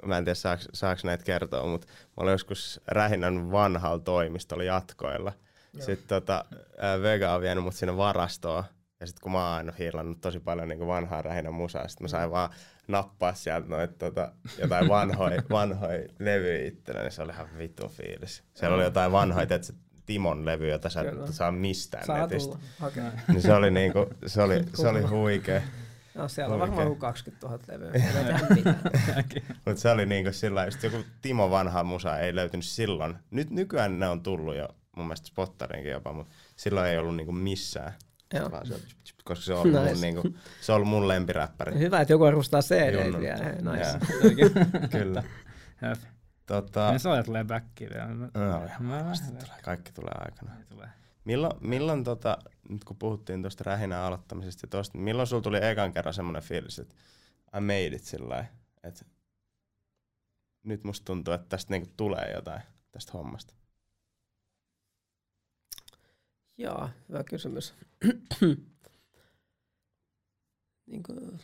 [0.05, 5.33] mä en tiedä saaks, saaks näitä kertoa, mutta mä olin joskus Rähinän vanhalla toimistolla jatkoilla.
[5.73, 5.85] Joo.
[5.85, 6.45] Sitten tota,
[7.03, 8.65] Vega on vienyt mut sinne varastoon.
[9.01, 12.09] Ja sitten kun mä oon aina hiilannut tosi paljon niin vanhaa Rähinän musaa, sitten mä
[12.09, 12.51] sain vaan
[12.89, 18.43] nappaa sieltä noit, tota, jotain vanhoja vanhoi levyjä itsellä, niin se oli ihan vitu fiilis.
[18.55, 19.73] Siellä oli jotain vanhoja, että
[20.07, 22.57] Timon levy, jota sä et saa mistään saa netistä.
[22.83, 23.05] Okay.
[23.29, 25.63] Niin se oli, niinku, se oli, se oli huikea.
[26.17, 27.91] No siellä on varmaan 20 000 levyä.
[29.67, 33.17] Mutta se oli niinku sillä just joku Timo vanha musa ei löytynyt silloin.
[33.31, 37.33] Nyt nykyään ne on tullut jo mun mielestä spottarinkin jopa, mutta silloin ei ollut niinku
[37.33, 37.93] missään.
[38.35, 38.51] Joo.
[38.51, 38.75] Vaan se,
[39.25, 39.93] koska se on, ollut nice.
[39.93, 40.23] mun, niinku,
[40.61, 41.79] se on ollut mun lempiräppäri.
[41.79, 43.39] Hyvä, että joku arvostaa cd vielä.
[43.73, 43.99] Nice.
[44.99, 45.23] Kyllä.
[46.47, 46.93] Tota...
[46.93, 48.07] Ne sojat tulee backiin vielä.
[48.15, 49.61] No, varmasti tulee.
[49.63, 50.53] Kaikki tulee aikana.
[50.69, 50.89] Tulee.
[51.27, 55.93] Milloin, milloin tota, nyt kun puhuttiin tuosta rähinän aloittamisesta ja tosta, milloin sulla tuli ekan
[55.93, 56.95] kerran semmoinen fiilis, että
[57.57, 58.45] I made it sillä
[58.83, 59.05] että
[60.63, 63.55] nyt musta tuntuu, että tästä niinku tulee jotain tästä hommasta?
[66.59, 67.75] Joo, hyvä kysymys.
[70.91, 71.41] niin kuin,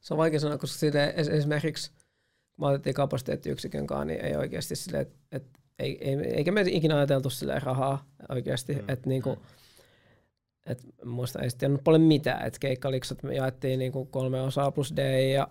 [0.00, 4.76] se on vaikea sanoa, koska siitä esimerkiksi kun me otettiin kapasiteettiyksikön kanssa, niin ei oikeasti
[4.76, 8.84] sille, että et, ei, ei, eikä me ikinä ajateltu sille rahaa oikeasti, mm.
[8.88, 9.38] että niinku,
[10.66, 15.30] et muista ei sitten paljon mitään, että keikkaliksat me jaettiin niinku kolme osaa plus D
[15.32, 15.48] ja,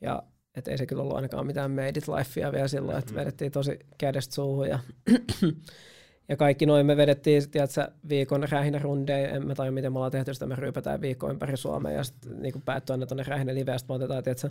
[0.00, 0.22] ja
[0.54, 3.16] et ei se kyllä ollut ainakaan mitään made it lifea vielä silloin, että mm.
[3.16, 4.78] vedettiin tosi kädestä suuhun ja
[6.28, 10.34] Ja kaikki noin me vedettiin tiedätkö, viikon rähinärundeja, en mä tajua miten me ollaan tehty
[10.34, 13.78] sitä, me ryypätään viikko ympäri Suomea ja sitten niin päättyy aina tuonne rähinä live, ja
[13.78, 14.48] sitten me otetaan tiedätkö,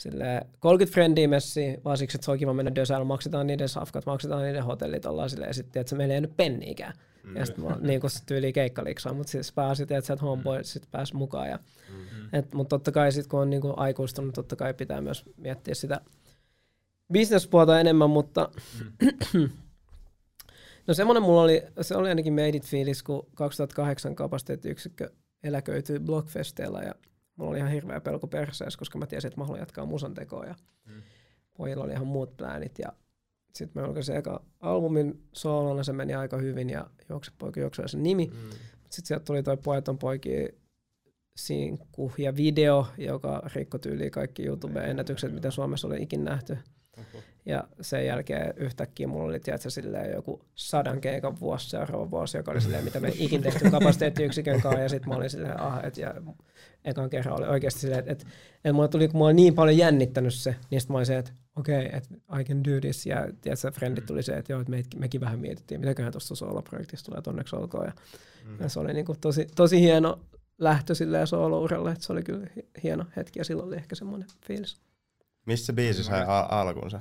[0.00, 4.06] sille 30 friendiä messi, vaan siksi, että se on kiva mennä Dösällä, maksetaan niiden safkat,
[4.06, 6.92] maksetaan niiden hotellit, ollaan silleen, sitten että meillä ei nyt penniikään.
[7.24, 7.36] Mm.
[7.36, 11.48] Ja sitten niin kuin tyyli keikkaliksaa, mutta siis pääsi, että että homeboy sitten pääsi mukaan.
[11.48, 11.58] Ja,
[11.88, 12.42] mm-hmm.
[12.54, 16.00] mutta totta kai sitten kun on niin kuin aikuistunut, totta kai pitää myös miettiä sitä
[17.12, 18.50] bisnespuolta enemmän, mutta
[19.34, 19.50] mm.
[20.86, 25.10] No semmoinen mulla oli, se oli ainakin made it fiilis, kun 2008 kapasiteettiyksikkö
[25.42, 26.94] eläköityi Blockfesteilla ja
[27.36, 30.44] mulla oli ihan hirveä pelko perseessä, koska mä tiesin, että mä haluan jatkaa musan tekoa
[30.44, 30.54] ja
[30.86, 31.02] mm.
[31.56, 32.92] pojilla oli ihan muut pläänit ja
[33.54, 38.02] sitten mä julkaisin eka albumin soolona, se meni aika hyvin ja Juokse poiki juokse sen
[38.02, 38.26] nimi.
[38.26, 38.50] Mm.
[38.80, 40.48] Sitten sieltä tuli toi Pojat on poiki
[41.36, 46.58] sinkku ja video, joka rikkoi tyyliin kaikki YouTube-ennätykset, mitä Suomessa oli ikin nähty.
[46.92, 47.20] Okay.
[47.46, 52.50] Ja sen jälkeen yhtäkkiä mulla oli tiedätkö, silleen joku sadan keikan vuosi seuraava vuosi, joka
[52.50, 54.82] oli silleen, mitä me ikin tehty kapasiteettiyksikön kanssa.
[54.82, 56.14] Ja sitten mä olin silleen, ah, et, ja
[56.84, 58.26] ekan kerran oli oikeasti silleen, että et,
[58.64, 61.18] et mulla tuli, kun mulla oli niin paljon jännittänyt se, niin sitten mä olin se,
[61.18, 63.06] että okei, okay, että I can do this.
[63.06, 67.06] Ja tiedätkö, frendit tuli se, että joo, että me, mekin vähän mietittiin, mitäköhän tuossa solo-projektista
[67.06, 67.86] tulee, että onneksi olkoon.
[67.86, 67.92] Ja,
[68.44, 68.56] mm.
[68.60, 70.18] ja se oli niin kuin tosi, tosi hieno
[70.58, 72.46] lähtö silleen solo että se oli kyllä
[72.82, 74.76] hieno hetki ja silloin oli ehkä semmoinen fiilis.
[75.46, 77.00] Missä biisi sai al- alkunsa?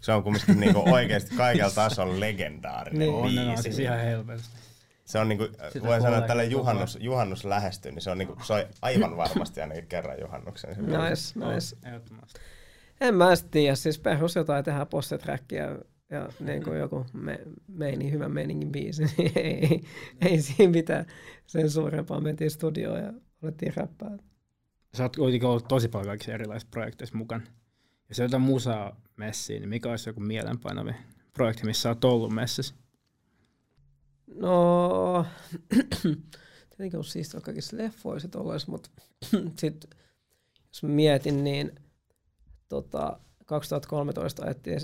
[0.00, 3.48] Se on kumminkin niinku oikeasti kaikella tasolla legendaarinen niin, biisi.
[3.48, 4.60] On, siis ihan helposti.
[5.04, 5.48] Se on niinku,
[5.82, 9.86] voi sanoa, että tälle juhannus, juhannus lähestyy, niin se on niinku, soi aivan varmasti ainakin
[9.86, 10.74] kerran juhannuksen.
[10.74, 11.76] Se nice, nice.
[13.00, 15.64] En mä edes tiedä, siis perus jotain tehdään postetrackia
[16.10, 19.80] ja niin kuin joku me, meini, hyvä meiningin biisi, niin ei,
[20.20, 21.06] ei siinä mitään
[21.46, 22.20] sen suurempaa.
[22.20, 23.12] Mentiin studioon ja
[23.42, 24.18] alettiin räppää.
[24.94, 27.44] Sä oot kuitenkin ollut tosi paljon kaikissa erilaisissa projekteissa mukana.
[28.08, 30.94] Ja se on musaa messiin, niin mikä olisi joku mielenpainovi
[31.32, 32.74] projekti, missä olet ollut messissä?
[34.34, 35.26] No,
[36.70, 38.90] tietenkin on siistiä, kaikissa leffoissa olisi, mutta
[39.60, 39.90] sitten
[40.68, 41.72] jos mietin, niin
[42.68, 44.80] tota, 2013 ajettiin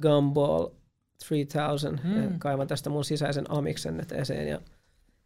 [0.00, 0.68] Gumball
[1.28, 2.22] 3000 hmm.
[2.22, 4.60] ja kaivan tästä mun sisäisen amiksen esiin ja,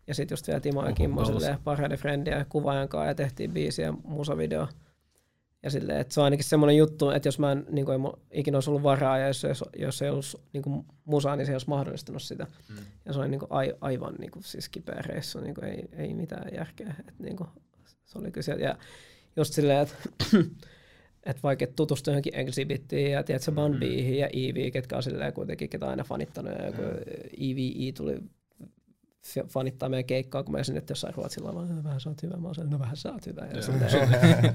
[0.06, 1.22] ja sitten just vielä Timo ja Kimmo
[1.64, 4.68] parhaiden frendiä kuvaajan kanssa ja tehtiin biisi ja musavideo.
[5.62, 8.40] Ja sille, että se on ainakin semmoinen juttu, että jos mä en niin kuin, ei
[8.40, 11.52] ikinä olisi ollut varaa ja jos, jos, jos ei ollut niin kuin, musaa, niin se
[11.52, 12.46] ei olisi mahdollistanut sitä.
[12.68, 12.76] Mm.
[13.06, 15.88] Ja se oli niin kuin, a, aivan niin kuin, siis kipeä reissu, niin kuin, ei,
[15.92, 16.94] ei mitään järkeä.
[17.08, 17.48] Et, niin kuin,
[18.04, 18.76] se oli kyllä Ja
[19.36, 19.94] just silleen, että
[21.30, 24.18] et vaikka et tutustu johonkin Exhibittiin ja tiedätkö, Banbiihin mm.
[24.18, 26.90] ja Eevee, ketkä on silleen kuitenkin, ketä aina fanittanut ja joku mm.
[27.40, 28.18] EVE tuli
[29.48, 32.70] fanittaa meidän keikkaa, kun mä sinne jossain Ruotsilla, vaan vähän sä oot hyvä, mä oon
[32.70, 33.46] no vähän sä oot hyvä.
[33.46, 33.52] Ja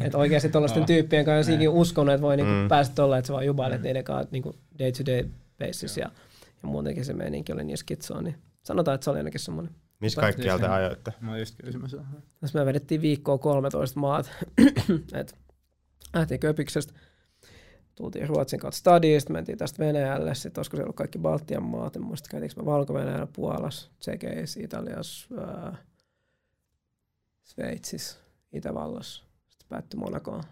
[0.05, 2.67] että oikeasti tuollaisten tyyppien kanssa on uskonut, että voi niinku mm.
[2.67, 3.83] päästä tuolla, että se vaan jubailet mm.
[3.83, 6.11] niiden kanssa niinku day to day basis ja,
[6.63, 9.75] ja muutenkin se meininki oli niin skitsoa, niin sanotaan, että se oli ainakin semmoinen.
[9.99, 11.13] Missä kaikkialta ajoitte?
[11.21, 11.97] Mä just kysymässä.
[12.39, 14.31] Tässä me vedettiin viikkoa 13 maat,
[15.19, 15.35] että
[16.13, 16.93] lähtiin Köpiksestä
[17.95, 21.95] tultiin Ruotsin kautta stadiin, sitten mentiin tästä Venäjälle, sitten olisiko se ollut kaikki Baltian maat,
[21.95, 25.75] en muista käytiinkö me Valko-Venäjällä, Puolassa, Tsekeis, Italiassa, ää,
[27.43, 28.17] Sveitsissä,
[28.53, 30.43] Itävallassa, sitten päättyi Monakoon.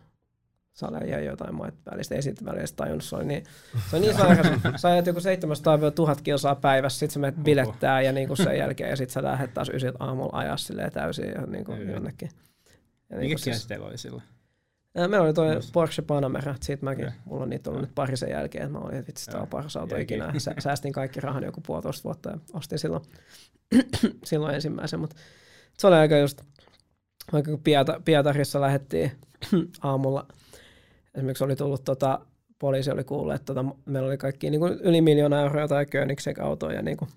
[0.74, 2.16] sale ja jotain muita välistä.
[2.16, 3.44] Ei sitten välistä tajunnut, se oli niin,
[3.90, 4.48] se oli niin sairas.
[4.82, 8.96] Sä ajat joku 700-1000 kilsaa päivässä, sit sä menet bilettää ja niin sen jälkeen ja
[8.96, 12.30] sit sä lähdet taas ysit aamulla ajaa silleen täysin ja niin kuin jonnekin.
[13.10, 14.24] Ja niin Mikä siis, teillä oli silloin?
[14.96, 17.18] Meillä oli toi Porsche Panamera, siitä mäkin, okay.
[17.26, 19.48] mulla on niitä ollut nyt pari sen jälkeen, että mä olin, että vitsi, tämä on
[19.48, 20.34] paras auto ikinä.
[20.38, 23.04] Sä, säästin kaikki rahan joku puolitoista vuotta ja ostin silloin,
[24.26, 25.16] silloin ensimmäisen, mutta
[25.78, 26.42] se oli aika just,
[27.34, 29.12] vaikka kun Pieta, Pietarissa lähdettiin
[29.82, 30.28] aamulla,
[31.16, 32.20] esimerkiksi oli tullut tota,
[32.60, 36.82] poliisi oli kuullut, että tota, meillä oli kaikki niin kuin yli miljoona euroa tai Koenigsegg-autoja,
[36.82, 37.10] niin kuin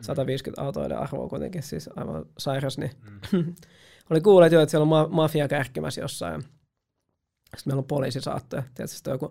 [0.00, 2.90] 150 autoiden arvoa kuitenkin, siis aivan sairas, niin
[3.32, 3.54] mm.
[4.10, 6.42] oli kuullut jo, että siellä on ma- mafia kärkkimässä jossain.
[7.56, 8.62] Sitten meillä on poliisisaattoja.
[8.74, 9.30] Tietysti joku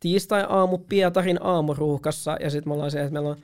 [0.00, 3.36] tiistai-aamu Pietarin aamuruuhkassa ja sitten me ollaan se, että meillä on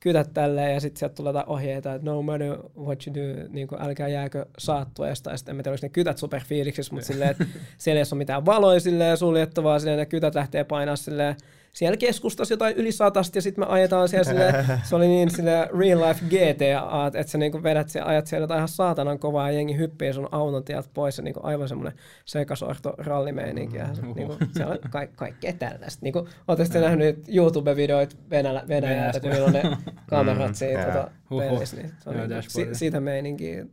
[0.00, 3.68] kytät tälleen ja sitten sieltä tulee jotain ohjeita, että no matter what you do, niin
[3.68, 5.30] kuin, älkää jääkö saattueesta.
[5.30, 7.44] Ja sitten en tiedä, oliko ne kytät superfiiliksissä, mutta silleen, että
[7.78, 11.36] siellä ei ole mitään valoja silleen suljettavaa, silleen ne kytät lähtee painaa silleen
[11.78, 14.52] siellä keskustassa jotain yli satasta ja sitten me ajetaan siellä sille,
[14.88, 18.58] se oli niin sille real life GTA, että sä niinku vedät siellä, ajat siellä jotain
[18.58, 22.94] ihan saatanan kovaa ja jengi hyppii sun auton tieltä pois ja niinku aivan semmoinen sekasorto
[22.98, 26.02] rallimeininki ja mm, niinku, se on ka- kaikkea tällaista.
[26.02, 29.62] Niinku, Oletko sitten nähnyt YouTube-videoita Venäjä, Venäjältä, kun niillä on ne
[30.10, 33.66] kamerat siinä mm, tota, pelissä, niin se on niinku, si- siitä meininkiä.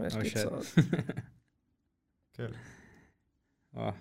[0.00, 0.06] Oh,
[2.36, 2.58] Kyllä.
[3.76, 3.94] Oh.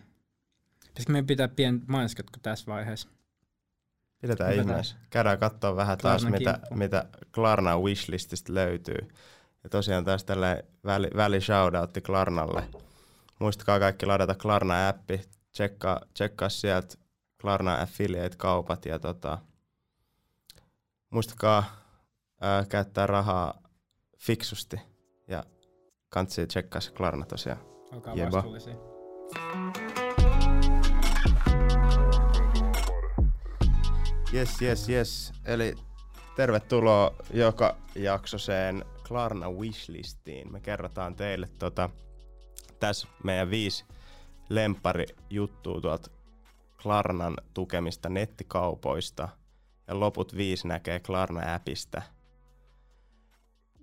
[0.87, 3.14] Pitäisikö meidän pitää pien mainoskatko tässä vaiheessa?
[4.27, 4.95] Pidetään ihmeessä.
[5.09, 9.07] Käydään katsoa vähän taas, Klarna mitä, mitä Klarna wishlististä löytyy.
[9.63, 12.63] Ja tosiaan taas tällä väli, väli shoutoutti Klarnalle.
[13.39, 16.95] Muistakaa kaikki ladata Klarna-appi, tsekkaa, tsekkaa sieltä
[17.41, 19.37] Klarna affiliate-kaupat ja tota,
[21.09, 21.63] muistakaa
[22.41, 23.61] ää, käyttää rahaa
[24.17, 24.79] fiksusti
[25.27, 25.43] ja
[26.09, 27.59] kansi tsekkaa se Klarna tosiaan.
[27.91, 28.75] Olkaa vastuullisia.
[34.33, 35.33] Yes, yes, yes.
[35.45, 35.75] Eli
[36.35, 40.51] tervetuloa joka jaksoseen Klarna Wishlistiin.
[40.51, 41.89] Me kerrotaan teille tota,
[42.79, 43.85] tässä meidän viisi
[44.49, 46.11] lempari juttua tuolta
[46.83, 49.29] Klarnan tukemista nettikaupoista
[49.87, 52.01] ja loput viisi näkee Klarna-appista.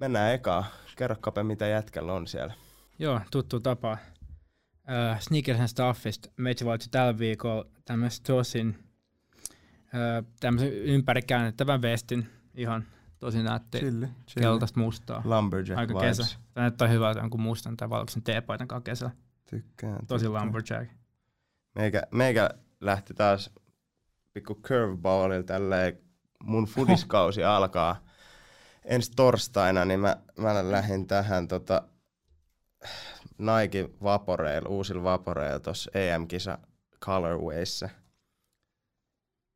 [0.01, 0.65] Mennään eka.
[0.97, 2.55] Kerro Kape, mitä jätkällä on siellä.
[2.99, 3.93] Joo, tuttu tapa.
[3.93, 6.29] Uh, Sneakers and Stuffista.
[6.65, 8.92] Valitsi tällä viikolla tämmöistä tosin
[10.41, 12.85] tämmöisen ympärikäännettävän vestin, ihan
[13.19, 14.47] tosi nätti, chilli, chilli.
[14.47, 15.23] keltaista mustaa.
[15.25, 16.19] Lumberjack Aika vibes.
[16.19, 16.37] kesä.
[16.55, 19.15] Tämä näyttää hyvältä jonkun mustan tai valkoisen teepaitan kanssa kesällä.
[19.51, 20.07] Tykkään.
[20.07, 20.45] Tosi tykkään.
[20.45, 20.93] lumberjack.
[21.75, 22.51] Meikä, meikä
[22.81, 23.51] lähti taas
[24.33, 25.99] pikku curveballilla tälleen,
[26.43, 28.05] mun fudiskausi alkaa
[28.85, 31.83] ensi torstaina, niin mä, mä lähdin tähän tota,
[33.39, 36.59] Nike Vaporeilla, uusilla Vaporeilla tuossa EM-kisa
[37.01, 37.89] Colorwayssa–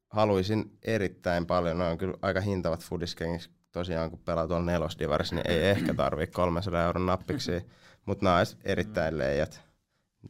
[0.09, 5.51] haluaisin erittäin paljon, ne on kyllä aika hintavat foodiskengit, tosiaan kun pelaa tuolla nelosdivarissa, niin
[5.51, 7.53] ei ehkä tarvii 300 euron nappiksi,
[8.07, 9.61] mutta nämä olisi erittäin leijät.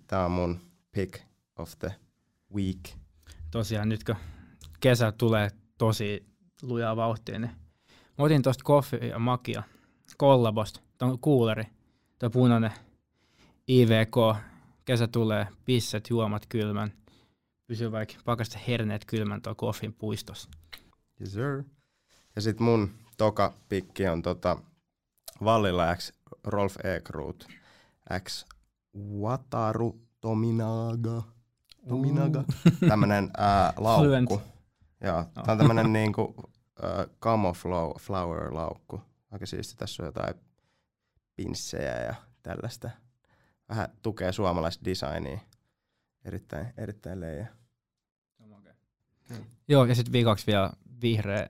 [0.07, 0.61] Tämä on mun
[0.93, 1.21] pick
[1.57, 1.95] of the
[2.55, 2.89] week.
[3.51, 4.17] Tosiaan nyt kun
[4.81, 6.27] kesä tulee tosi
[6.63, 7.51] lujaa vauhtia, niin
[8.19, 9.63] mä otin tuosta Coffee ja Makia.
[10.17, 11.65] Kollabosta, tuon kuuleri,
[12.19, 12.71] tuo punainen
[13.69, 14.37] IVK,
[14.85, 16.93] kesä tulee, pisset, juomat kylmän,
[17.67, 20.51] pysyy vaikka pakasta herneet kylmän tuo koffin puistossa.
[21.21, 21.65] Yes sir.
[22.37, 24.59] Ja sitten mun toka pikki on tota
[25.45, 26.13] Vallilla X
[26.45, 27.49] Rolf Ekrut
[28.25, 28.47] X
[29.21, 31.23] Wataru Tominaga.
[31.89, 32.39] Tominaga.
[32.39, 32.79] Uh.
[32.89, 34.43] Tämmönen ää, laukku.
[35.01, 35.25] Joo, oh.
[35.45, 36.35] tää on tämmönen niinku
[36.85, 39.01] äh, camouflower laukku.
[39.31, 39.77] Aika siisti.
[39.77, 40.35] Tässä on jotain
[41.37, 42.91] pinssejä ja tällaista.
[43.69, 45.41] Vähän tukee suomalaista designia
[46.27, 47.47] erittäin, erittäin leijä.
[48.51, 48.73] Okay.
[49.29, 49.45] Hmm.
[49.69, 50.71] Joo, ja sitten viikoksi vielä
[51.03, 51.49] vihreä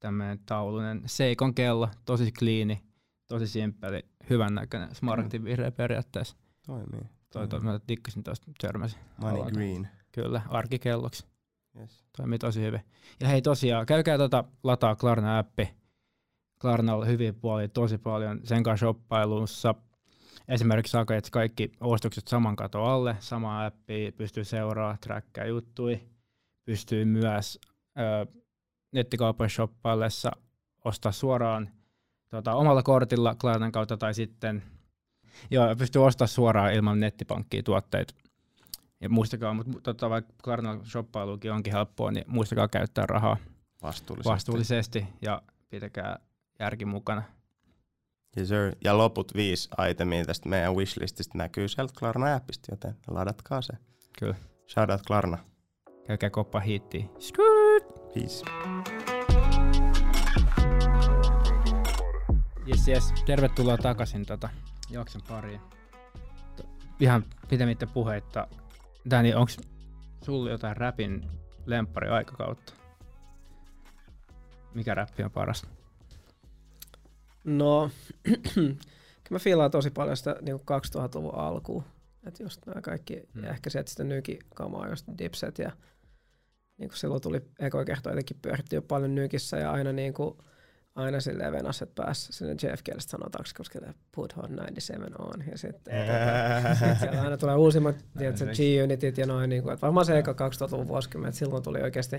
[0.00, 2.82] tämmöinen taulunen Seikon kello, tosi kliini,
[3.26, 5.44] tosi simppeli, hyvän näköinen, smaragdin hmm.
[5.44, 6.36] vihreä periaatteessa.
[6.66, 7.10] Toimii.
[7.32, 9.00] Toi, toi, mä tikkasin tuosta, törmäsin.
[9.16, 9.54] Money Aloitan.
[9.54, 9.88] green.
[10.12, 11.26] Kyllä, arkikelloksi.
[11.80, 12.04] Yes.
[12.16, 12.80] Toimii tosi hyvin.
[13.20, 15.68] Ja hei tosiaan, käykää tota lataa Klarna-appi.
[16.60, 18.40] Klarnalla hyviä puolia tosi paljon.
[18.44, 19.74] Sen kanssa shoppailussa
[20.48, 26.00] Esimerkiksi saako, että kaikki ostokset saman kato alle, sama appi, pystyy seuraamaan, trackaa juttui,
[26.64, 27.58] pystyy myös
[27.98, 28.26] ö,
[28.92, 30.32] nettikaupoissa shoppaillessa
[30.84, 31.68] ostaa suoraan
[32.28, 34.62] tota, omalla kortilla Klarnan kautta tai sitten
[35.50, 38.14] joo, pystyy ostaa suoraan ilman nettipankkia tuotteita.
[39.00, 43.36] Ja muistakaa, mutta tota, vaikka Klarnan shoppailukin onkin helppoa, niin muistakaa käyttää rahaa
[43.82, 46.18] vastuullisesti, vastuullisesti ja pitäkää
[46.60, 47.22] järki mukana.
[48.36, 48.76] Yes sir.
[48.84, 53.72] Ja loput viisi itemia tästä meidän wishlististä näkyy sieltä Klarna appista, joten ladatkaa se.
[54.18, 54.34] Kyllä.
[54.68, 55.38] Shoutout Klarna.
[56.06, 57.10] Käykää koppa hiittiin.
[58.14, 58.44] Peace.
[62.68, 63.12] Yes, yes.
[63.26, 64.48] Tervetuloa takaisin tota
[64.90, 65.60] jakson pariin.
[67.00, 68.48] Ihan pitemmittä puheitta.
[69.10, 69.56] Danny, onks
[70.24, 71.30] sulla jotain räpin
[71.66, 72.72] lemppari aikakautta?
[74.74, 75.81] Mikä räppi on parasta?
[77.44, 77.90] No,
[78.54, 78.76] kyllä
[79.30, 81.84] mä fiilaan tosi paljon sitä niin 2000-luvun alkuun.
[82.26, 83.40] Että just nämä kaikki, Mm.
[83.40, 83.44] mm.
[83.44, 85.72] ja ehkä sieltä sitten nykikamaa, just dipset ja
[86.78, 90.38] niin kuin silloin tuli ekoja kertoa jotenkin pyöritty jo paljon nykissä ja aina niin kuin,
[90.94, 93.78] aina silleen venas, että pääsi sinne JFKlle sanotaanko, koska
[94.14, 95.44] put hot 97 on.
[95.50, 99.50] Ja sitten tota, sit siellä aina tulee uusimmat tiedätkö, G-Unitit ja noin.
[99.50, 102.16] Niin kuin, että varmaan se eka 2000-luvun vuosikymmen, että silloin tuli oikeasti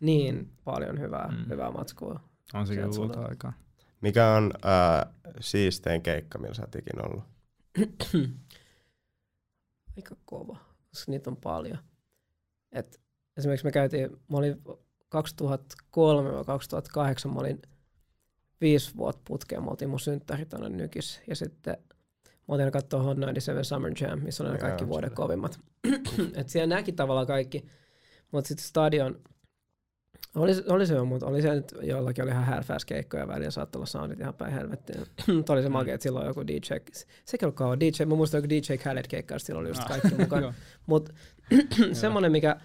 [0.00, 1.48] niin paljon hyvää, Mm.
[1.48, 2.20] hyvää matskua.
[2.54, 3.52] On se kyllä aikaa.
[4.02, 5.06] Mikä on äh,
[5.40, 7.24] siistein keikka, millä sä oot ikinä ollut?
[9.96, 10.56] aika kova,
[10.90, 11.78] koska niitä on paljon.
[12.72, 13.00] Et
[13.36, 14.68] esimerkiksi me käytiin, mä olin 2003-2008,
[17.34, 17.62] mä olin
[18.60, 21.76] viisi vuotta putkeen, mä oltiin mun synttäri tonne nykis, ja sitten
[22.28, 25.60] mä oltiin katsoa Hot 97 Summer Jam, missä oli ne kaikki vuoden kovimmat.
[26.34, 27.66] Et siellä näki tavallaan kaikki,
[28.32, 29.20] mutta sitten stadion,
[30.34, 33.78] oli, oli se jo, mutta oli se nyt jollakin oli ihan hälfääs keikkoja välillä, saattoi
[33.80, 35.00] olla soundit ihan päin helvettiin.
[35.34, 35.72] Mutta oli se Mm.
[35.72, 36.74] makea, että silloin joku DJ,
[37.24, 40.14] sekin oli kauan, DJ, mä muistan joku DJ Khaled keikka, silloin oli just Ah, kaikki
[40.22, 40.54] mukaan.
[40.86, 41.12] Mutta
[41.92, 42.56] semmoinen, mikä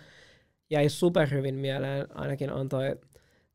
[0.70, 2.96] jäi superhyvin mieleen ainakin on toi,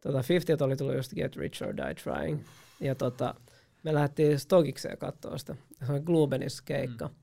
[0.01, 2.41] tota 50 oli tullut just Get Rich or Die Trying.
[2.81, 3.35] Ja tota,
[3.83, 5.57] me lähdettiin Stogikseen katsoa sitä.
[5.87, 7.07] Se on Glubenis keikka.
[7.09, 7.15] Mm.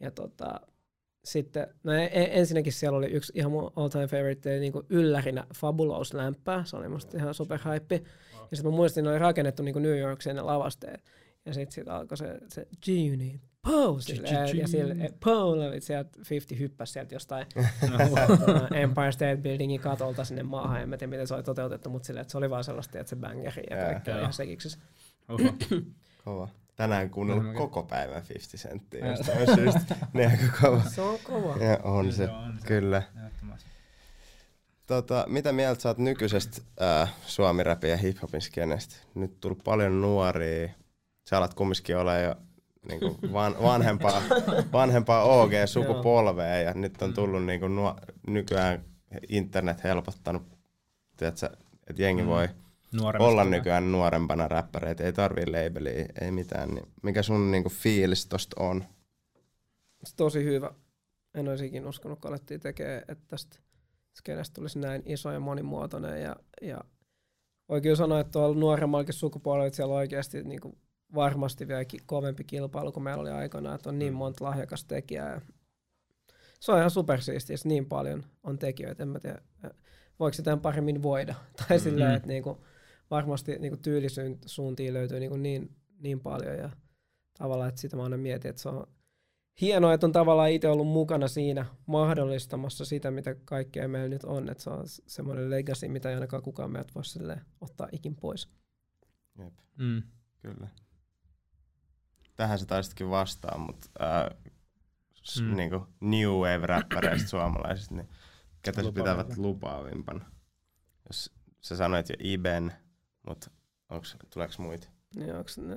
[0.00, 0.60] Ja tota,
[1.26, 6.14] sitten, no ensinnäkin siellä oli yksi ihan mun all time favorite, niin kuin yllärinä Fabulous
[6.14, 6.64] lämpää.
[6.64, 7.94] Se oli musta ihan super hype.
[8.50, 11.04] Ja sitten mä muistin, ne oli rakennettu niin kuin New York sinne lavasteet.
[11.46, 12.66] Ja sitten sit alkoi se, se
[13.62, 13.96] Pow!
[13.98, 15.58] silleen, Ja sille, Pow!
[15.78, 17.46] Sieltä 50 hyppäsi sieltä jostain
[17.80, 20.82] tota, Empire State Buildingin katolta sinne maahan.
[20.82, 23.10] En mä tiedä, miten se oli toteutettu, mutta silleen, että se oli vaan sellaista, että
[23.10, 24.18] se bangeri ja Joo.
[24.18, 24.78] ihan sekiksissä.
[25.28, 25.54] Oho.
[26.24, 26.48] Kova.
[26.76, 27.58] Tänään kuunnellut Kyllä.
[27.58, 29.96] koko päivän 50 senttiä jostain syystä.
[30.14, 30.80] Niin aika kova.
[30.82, 31.64] Se on kova.
[31.64, 32.66] Ja on se, on se.
[32.66, 33.02] kyllä.
[34.86, 38.96] Tota, mitä mieltä sä oot nykyisestä äh, suomi-räpin ja hiphopin skenestä?
[39.14, 40.68] Nyt tullut paljon nuoria.
[41.28, 42.34] Sä alat kumminkin olla jo
[42.88, 44.22] niinku van, vanhempaa,
[44.72, 48.84] vanhempaa OG-sukupolvea ja nyt on tullut niinku nuo, nykyään
[49.28, 50.42] internet helpottanut,
[51.16, 51.46] tiedätkö,
[51.90, 52.28] että jengi Mm.
[52.96, 56.68] Voi Nuoremmasta olla nykyään nuorempana räppäreitä, ei tarvii labeliä, ei mitään.
[56.68, 58.84] Niin mikä sun niinku fiilis tosta on?
[60.04, 60.70] Se tosi hyvä.
[61.34, 63.58] En olisi ikinä uskonut, kun alettiin tekemään, että tästä
[64.16, 66.22] skenestä tulisi näin iso ja monimuotoinen.
[66.22, 66.80] Ja, ja
[67.68, 70.78] voi kyllä sanoa, että tuolla nuoremmallakin sukupolvella että siellä on oikeasti niin kuin
[71.14, 74.16] varmasti vielä kovempi kilpailu kuin meillä oli aikoinaan, että on niin Mm.
[74.16, 75.32] monta lahjakasta tekijää.
[75.32, 75.40] Ja
[76.60, 79.02] se on ihan supersiistiä, niin paljon on tekijöitä.
[79.02, 79.38] En mä tiedä,
[80.18, 81.34] voiko sitä paremmin voida.
[81.68, 81.82] Tai Mm.
[81.82, 82.58] silleen, että niin kuin
[83.10, 86.58] varmasti niin kuin tyylisuuntiin löytyy niin, kuin niin, niin paljon.
[86.58, 86.70] Ja
[87.38, 88.86] tavallaan, että sitä mä aina mietin, että se on
[89.60, 94.48] hienoa, että on tavallaan itse ollut mukana siinä mahdollistamassa sitä, mitä kaikkea meillä nyt on.
[94.48, 98.48] Että se on semmoinen legacy, mitä ei ainakaan kukaan meiltä voi silleen ottaa ikin pois.
[99.38, 100.02] Jep, Mm.
[100.42, 100.68] kyllä.
[102.36, 104.36] Tähän sä taisitkin vastaan, mutta äh,
[105.40, 105.56] Mm.
[105.56, 108.08] niinku new wave-räppäreistä suomalaisista, niin
[108.62, 110.30] ketä pitävät lupaavimpana?
[111.08, 112.72] Jos sä sanoit jo Iben,
[113.26, 113.50] mutta
[113.88, 114.88] onks, tuleeko muita?
[115.16, 115.74] Niin onks ne,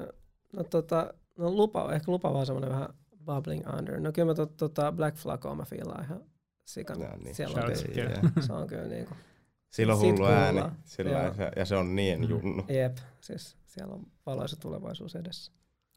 [0.54, 2.90] no tota, no lupa, ehkä lupa vaan semmoinen vähän
[3.26, 4.00] bubbling under.
[4.00, 6.24] No kyllä mä to, tota Black Flagoa mä fiilaan ihan
[6.66, 7.00] sikan.
[7.00, 7.36] No niin.
[7.36, 8.10] Siellä on kyllä.
[8.10, 8.34] Yeah.
[8.40, 9.14] se on kyllä niinku,
[9.70, 12.30] Sillä on hullu ääni, sillä ja se, ja se on niin Mm.
[12.30, 12.66] junnu.
[12.70, 15.52] jep, siis siellä on valoisa tulevaisuus edessä.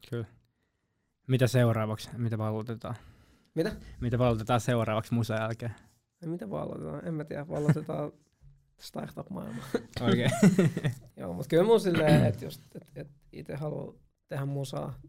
[0.09, 0.25] Kyllä.
[1.27, 2.09] Mitä seuraavaksi?
[2.17, 2.95] Mitä vallotetaan?
[3.55, 3.71] Mitä?
[4.01, 5.75] Mitä vallotetaan seuraavaksi musan jälkeen?
[6.21, 7.07] Ja mitä vallotetaan?
[7.07, 8.11] En mä tiedä, vallotetaan
[8.79, 9.65] startup-maailmaa.
[10.01, 10.31] Oikein.
[11.17, 13.93] Joo, mutta kyllä mun silleen, että just, et, et itse haluaa
[14.27, 14.99] tehdä musaa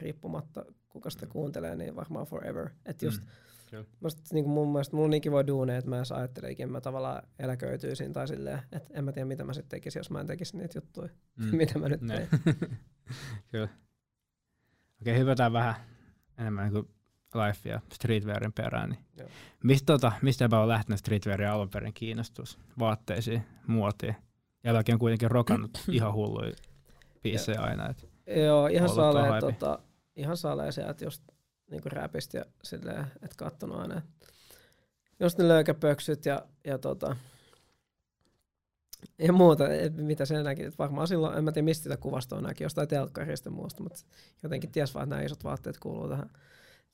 [0.00, 2.70] riippumatta kuka sitä kuuntelee, niin varmaan forever.
[2.86, 3.22] Että just,
[3.72, 6.72] Mm, musta, niin kuin mun mielestä mulla on niin kiva duune, että mä edes ajatteleekin,
[6.72, 10.20] mä tavallaan eläköityisin tai silleen, että en mä tiedä mitä mä sitten tekisin, jos mä
[10.20, 11.56] en tekisi niitä juttuja, Mm.
[11.56, 12.28] mitä mä nyt teen.
[13.50, 13.68] Kyllä.
[15.00, 15.74] Okei, hypätään vähän
[16.38, 16.94] enemmän niin kuin
[17.34, 18.90] life ja streetwearin perään.
[18.90, 19.28] Niin Joo.
[19.64, 24.16] mistä, tota, mistä on lähtenyt streetwearin alun perin kiinnostus vaatteisiin, muotiin?
[24.64, 26.52] Jälkeen on kuitenkin rokannut ihan hulluja
[27.22, 27.88] biisejä aina.
[27.88, 28.08] Et.
[28.44, 29.40] Joo, ihan hype.
[29.40, 29.78] tota,
[30.16, 31.22] ihan salee sieltä just
[31.70, 33.98] niinku räpistä ja silleen, että kattonut aina.
[33.98, 34.04] et
[35.20, 37.16] Just ne löykäpöksyt ja, ja tota,
[39.18, 42.40] ja muuta, et mitä sen näki, että varmaan silloin, en mä tiedä mistä sitä kuvastoa
[42.40, 43.98] näki, jostain telkkarista muusta, mutta
[44.42, 46.30] jotenkin ties vaan, että nämä isot vaatteet kuuluu tähän,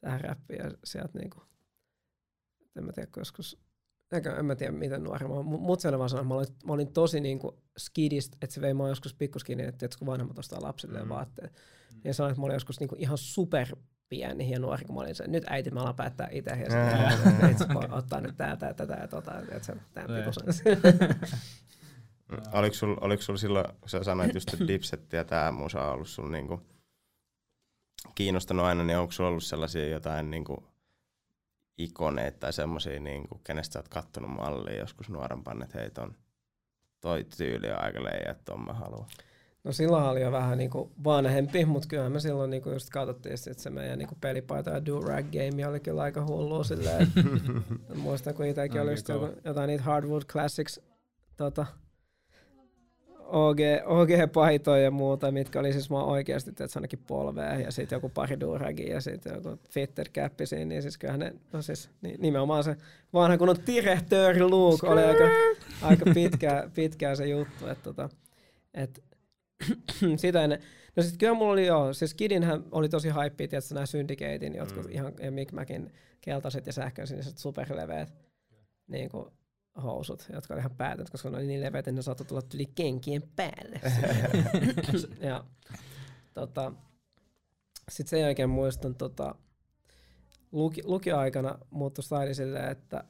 [0.01, 1.43] tähän räppiin ja sieltä niinku,
[2.77, 3.59] en mä tiedä, joskus,
[4.39, 7.63] en mä tiedä miten nuori, mut sen vaan sanoi, mä olin, mä olin tosi niinku
[7.79, 11.09] skidist, että se vei mä joskus pikkuskiin, että kun vanhemmat ostaa lapsille mm.
[11.09, 11.53] vaatteet.
[11.95, 12.01] Mm.
[12.05, 13.77] Ja sanoin, että mä olin joskus niinku ihan super
[14.09, 16.71] pieni ja nuori, kun mä olin se, nyt äiti mä alan päättää itse, ja
[17.59, 20.11] sitten ottaa nyt tää, tää, tätä ja tota, että se tämän
[22.53, 25.93] Oliko sulla oliko sul silloin, kun sä sanoit just, että Dipsetti ja tää musa on
[25.93, 26.61] ollut sulla niinku
[28.15, 30.65] kiinnostanut aina, niin onko sulla ollut sellaisia jotain niinku
[31.79, 36.17] ikoneita tai semmoisia, niinku, kenestä sä oot kattonut mallia joskus nuorempana, että hei ton,
[37.01, 39.07] toi tyyli on aika leijä, että ton mä haluan?
[39.65, 43.63] No silloin oli jo vähän niinku vanhempi, mutta kyllä me silloin niinku just katsottiin, että
[43.63, 47.13] se meidän niinku pelipaita ja do-rag game oli kyllä aika hullu silleen.
[47.95, 50.81] muistan, kun itsekin oli just joku, jotain niitä Hardwood Classics
[51.37, 51.67] tota,
[53.27, 58.09] OG, OG-paitoja ja muuta, mitkä oli siis vaan oikeasti että ainakin polvea ja sitten joku
[58.09, 62.65] pari duragi ja sitten joku fitter käppi siinä, niin siis kyllähän ne, no siis nimenomaan
[62.65, 62.77] se
[63.13, 65.25] vanha kun on direktööri Luke oli aika,
[65.83, 68.09] aika pitkä, pitkää se juttu, että tota,
[68.75, 69.05] et,
[70.17, 70.63] sitä ennen.
[70.97, 74.83] No sitten kyllä mulla oli joo, siis Kidinhän oli tosi hype, tietysti nämä Syndicatein, jotka
[74.83, 74.91] mm.
[74.91, 78.15] ihan, ja Mick Macin keltaiset ja sähköisiniset superleveät,
[78.89, 79.27] niin kuin
[79.83, 82.67] housut, jotka oli ihan päätöntä, koska ne oli niin leveät, että ne saattoi tulla yli
[82.67, 83.81] kenkien päälle.
[85.29, 85.45] ja
[86.35, 86.73] tota,
[87.89, 89.35] sitten sen jälkeen muistan, tota,
[90.53, 93.05] luki, lukioaikana muuttui style silleen, että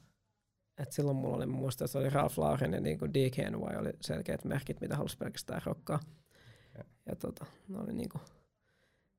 [0.77, 4.45] et silloin mulla oli, muista, että se oli Ralph Lauren ja niin DKNY oli selkeät
[4.45, 5.99] merkit, mitä halusi pelkästään rokkaa.
[6.77, 8.19] Ja, ja tota, ne oli niinku,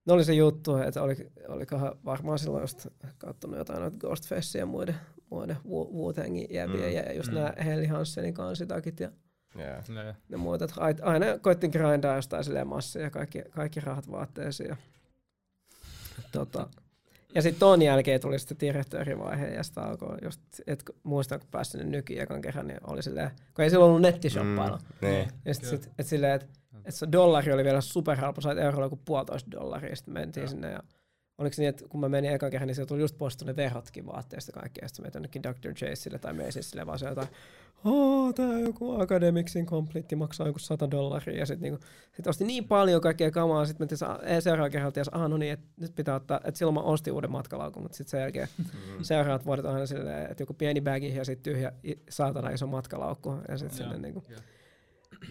[0.09, 2.87] ne oli se juttu, että oli, olikohan varmaan silloin just
[3.19, 4.97] katsonut jotain noita Ghostfaceja ja muiden,
[5.31, 6.93] muiden Wu-Tangin jäviä mm.
[6.93, 7.35] ja just mm.
[7.35, 9.11] nämä Helly Hansenin kansitakit ja
[9.59, 9.85] yeah.
[10.29, 10.63] ne muut.
[10.63, 14.69] Että aina koittin grindaa jostain silleen massia ja kaikki, kaikki rahat vaatteisiin.
[14.69, 14.77] Ja,
[16.33, 16.69] tota,
[17.35, 21.70] ja sitten ton jälkeen tuli sitten direktöörivaihe ja sitten alkoi just, että muistan kun pääsin
[21.70, 24.79] sinne nyky ekan kerran, niin oli silleen, kun ei silloin ollut nettishoppailla.
[25.03, 25.29] Mm, niin.
[25.45, 26.47] Ja sitten sit, et silleen, että
[26.85, 30.49] et se dollari oli vielä superhalpa, sait eurolla joku puolitoista dollaria, sitten mentiin ja.
[30.49, 30.83] sinne ja
[31.39, 33.57] oliko se niin, että kun mä menin ekan kerran, niin se tuli just poistettu ne
[33.57, 35.74] verhotkin vaatteista kaikkea, ja sitten menin jonnekin Dr.
[35.74, 37.28] Chaseille tai Macy'sille vaan se jotain,
[37.84, 42.68] oh, tää joku Academicsin kompletti maksaa joku 100 dollaria, ja sitten niinku, sit osti niin
[42.68, 46.41] paljon kaikkea kamaa, sitten mentiin seuraavan kerran, että ah, no niin, että nyt pitää ottaa,
[46.45, 49.03] että silloin mä ostin uuden matkalaukun, mutta sitten sen jälkeen mm.
[49.03, 51.72] seuraavat vuodet on aina silleen, että joku pieni bagi ja sitten tyhjä
[52.11, 54.24] saatana iso matkalaukku, ja sitten sinne niinku,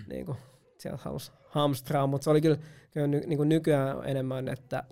[0.09, 0.37] niinku,
[0.77, 2.57] sieltä halusi hamstraa, mutta se oli kyllä,
[2.91, 4.83] kyllä ny, niin kuin nykyään enemmän, että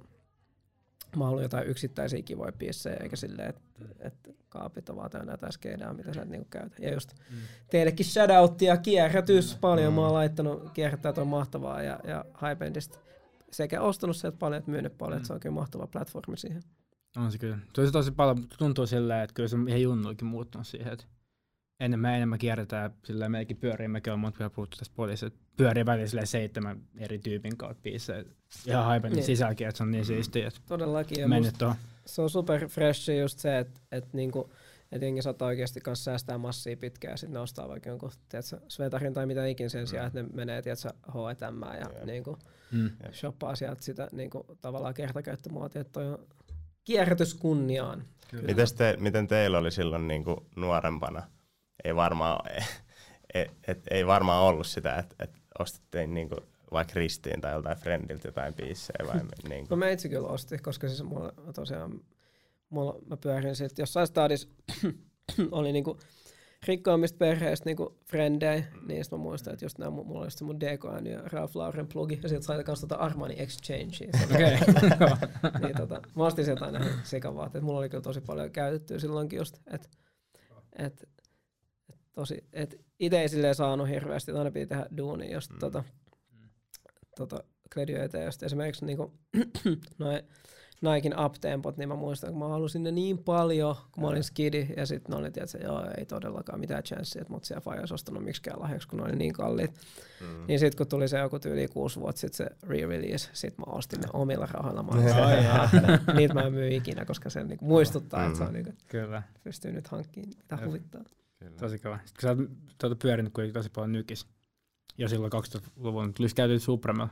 [1.20, 3.62] mä haluan jotain yksittäisiä kivoja piissejä, eikä silleen, että
[4.00, 6.76] et kaapit on vaan täynnä jotain skeidaa, mitä sä et niinku käytä.
[6.80, 7.38] Ja just mm.
[7.72, 9.60] teillekin shoutouttia, kierrätys mm.
[9.60, 9.96] paljon, mm.
[9.96, 13.00] mä oon laittanut kierrättää on mahtavaa ja, ja Highbandista
[13.52, 15.18] sekä ostanut sieltä paljon että myynyt paljon, mm.
[15.18, 16.64] että se on kyllä mahtava platformi siihen.
[17.18, 17.58] On se kyllä.
[17.74, 21.06] Tosi tosi paljon tuntuu silleen, että kyllä se on ihan junnuikin muuttunut siihen, että
[21.80, 26.26] enemmän enemmän kierretään, sillä meikin pyörii, mekin on monta puhuttu tästä poliisista, että pyörii välillä
[26.26, 28.24] seitsemän eri tyypin kautta biisejä.
[28.68, 29.24] Ihan haipen niin.
[29.24, 31.20] sisälläkin, että se on niin siistiä, että Todellakin.
[31.20, 31.56] Ja mennyt
[32.06, 34.50] Se on super fresh just se, että, että niinku,
[34.92, 38.60] että jengi saattaa oikeasti kanssa säästää massia pitkään ja sitten ne ostaa vaikka jonkun tiedätkö,
[38.68, 42.06] svetarin tai mitä ikin sen sijaan, että ne menee tiedätkö, H&M ja yeah.
[42.06, 42.38] niinku,
[42.72, 42.90] mm.
[43.12, 46.28] shoppaa sieltä sitä niinku, tavallaan kertakäyttömuotia, että toi on
[46.84, 48.04] kierrätys kunniaan.
[48.78, 51.24] te, miten teillä oli silloin niinku nuorempana?
[51.86, 52.52] Ei varmaan,
[53.34, 56.36] ei, et, ei varmaan ollut sitä, että et ostettiin niinku
[56.72, 59.68] vaikka Ristiin tai joltain friendiltä jotain biissejä vai niinku.
[59.70, 62.02] No me itse kyllä osti, koska siis mulla tosiaan,
[62.70, 64.48] mulla, mä pyörin sitten jossain stadissa
[65.52, 66.00] oli niinku
[66.68, 70.60] rikkaammista perheistä niinku frendejä, niin sitten mä muistan, että just nää, mulla oli just mun
[70.60, 74.10] DKN ja Ralph Lauren plugi, ja sieltä sai kans tota Armani Exchange.
[74.34, 74.58] Okei.
[75.62, 79.38] niin tota, mä ostin sieltä aina sekavaat, että mulla oli kyllä tosi paljon käytettyä silloinkin
[79.38, 79.90] just, että
[80.76, 81.10] et,
[82.16, 85.60] tosi, et itse ei silleen saanut hirveästi, että aina piti tehdä duunia, jos mm.
[85.60, 85.84] tota,
[87.18, 87.44] tota,
[87.74, 89.14] kledioita, ja esimerkiksi niinku,
[90.00, 90.22] noin
[90.82, 94.68] Naikin uptempot, niin mä muistan, kun mä halusin ne niin paljon, kun mä olin skidi,
[94.78, 97.94] ja sitten ne oli, että joo, ei todellakaan mitään chanssia, että mut siellä Faja olisi
[97.94, 99.72] ostanut miksikään lahjaksi, kun ne oli niin kalliit.
[100.22, 100.48] Mm.
[100.48, 104.02] Niin sitten kun tuli se joku tyyli kuusi vuotta sitten se re-release, sit mä ostin
[104.02, 104.84] ne omilla rahoilla.
[104.84, 105.06] Mä olin,
[106.18, 108.28] niitä mä en myy ikinä, koska se niinku muistuttaa, mm.
[108.28, 109.24] että se on niinku, Kyllä.
[109.44, 111.02] pystyy nyt hankkimaan, mitä huvittaa.
[111.46, 111.60] Kyllä.
[111.60, 112.00] Tosi kova.
[112.06, 114.28] Sitten kun sä oot tuota pyörinyt kuitenkin tosi paljon nykis,
[114.98, 117.10] jo silloin 2000-luvun, tuli käyty Supremella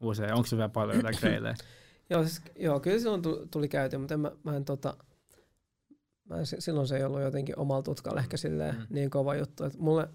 [0.00, 0.34] usein.
[0.34, 1.54] Onko se vielä paljon jotain greilejä?
[2.10, 4.96] joo, siis, joo, kyllä silloin tuli käyty, mutta en, mä, mä en tota,
[6.24, 8.86] mä en, silloin se ei ollut jotenkin omalla tutkalla ehkä silleen mm.
[8.90, 9.64] niin kova juttu.
[9.64, 10.08] Että mulle,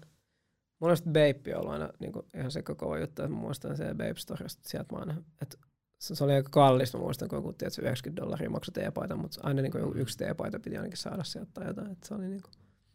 [0.78, 3.84] mulle Bape on ollut aina niin kuin, ihan sekä kova juttu, että mä muistan se
[3.88, 5.58] Bape Storysta sieltä mä aina, että
[5.98, 9.40] se, se oli aika kallis, mä muistan, kun joku tietysti 90 dollaria maksoi teepaita, mutta
[9.42, 11.92] aina niin kuin yksi teepaita piti ainakin saada sieltä tai jotain.
[11.92, 12.52] Että se oli niin kuin...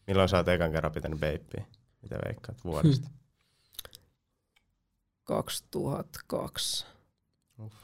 [0.07, 1.65] Milloin sä oot ekan kerran pitänyt veippiä?
[2.01, 3.09] Mitä veikkaat vuodesta?
[5.23, 6.85] 2002.
[7.59, 7.75] Uff.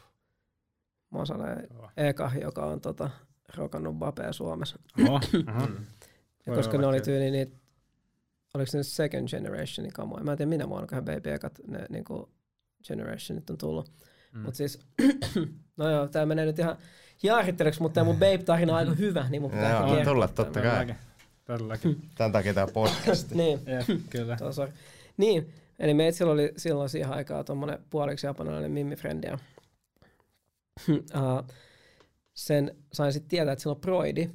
[1.11, 1.67] Mä oon sellainen
[1.97, 3.09] eka, joka on tota,
[3.55, 4.80] rokannut vapea Suomessa.
[5.07, 5.67] Oho, aha.
[6.45, 7.55] Ja Voi koska ne oli tyyli niitä,
[8.53, 10.24] oliko se nyt second generationin kamoja?
[10.24, 12.30] Mä en tiedä minä vuonna, kun baby ekat ne niinku
[12.88, 13.91] generationit on tullut.
[14.32, 14.39] Mm.
[14.39, 14.45] Mm.
[14.45, 14.80] Mut siis,
[15.78, 16.78] no joo, tää menee nyt ihan
[17.24, 20.95] jaaritteleksi, mutta tää mun babe-tarina on aika hyvä, niin mun pitää Joo, tulla, totta kai.
[21.46, 22.02] Todellakin.
[22.18, 23.36] Tän takia tää podcasti.
[23.44, 24.36] niin, Jep, kyllä.
[24.38, 24.74] Tuo, sorry.
[25.18, 29.28] Niin, eli meitsillä oli silloin siihen aikaan tuommoinen puoliksi japanilainen mimmi-frendi.
[29.28, 29.38] Ja,
[30.94, 31.48] uh,
[32.34, 34.30] sen sain sitten tietää, että sillä on Broidi,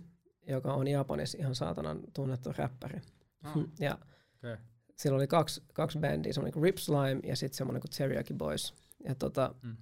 [0.48, 3.00] joka on Japanissa ihan saatanan tunnettu räppäri.
[3.42, 3.98] Ah, Ja
[4.38, 4.56] okei.
[4.96, 8.74] sillä oli kaksi, kaksi bändiä, semmoinen kuin Rip Slime ja sitten semmoinen kuin Teriyaki Boys.
[9.04, 9.76] Ja tota, Mm.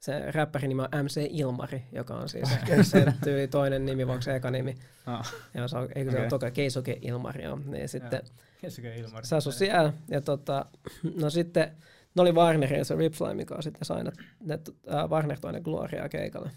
[0.00, 2.48] Se räppärin nimi on MC Ilmari, joka on siis
[2.90, 4.74] se tyyli toinen nimi, vai onko se eka nimi.
[5.06, 6.20] Ah, Ja se on, eikö se Okei.
[6.24, 7.60] ole toka Keisoke Ilmari, joo.
[7.64, 8.22] Niin sitten
[8.60, 9.26] Kesikö Ilmari?
[9.26, 9.92] se asui siellä.
[10.08, 10.66] Ja tota,
[11.20, 11.76] no sitten,
[12.14, 14.12] ne oli Warnerin ja se Rip Slime, joka sitten sai ne,
[14.44, 14.58] ne
[14.94, 16.50] äh, Warner toi ne Gloria keikalle.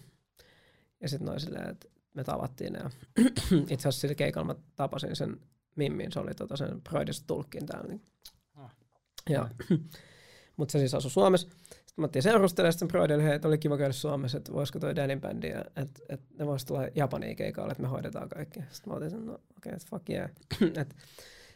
[1.02, 2.80] Ja sitten noin silleen, että me tavattiin ne.
[2.80, 2.90] Ja
[3.70, 5.38] Itse asiassa sillä keikalla mä tapasin sen
[5.76, 7.88] Mimmin, se oli tota sen Broidista tulkkin täällä.
[7.88, 8.02] Niin.
[8.56, 8.76] Ah.
[9.30, 9.50] Ja,
[10.58, 11.48] mutta se siis asui Suomessa.
[12.00, 15.22] Mä otin seurustelemaan sitten Broidille, hei, että oli kiva käydä Suomessa, että voisiko toi Danin
[15.22, 18.60] bändi, ja että et ne vois tulla Japaniin keikalle, että me hoidetaan kaikki.
[18.70, 20.30] Sitten mä otin sen, no okei, okay, että fuck yeah.
[20.82, 20.96] Et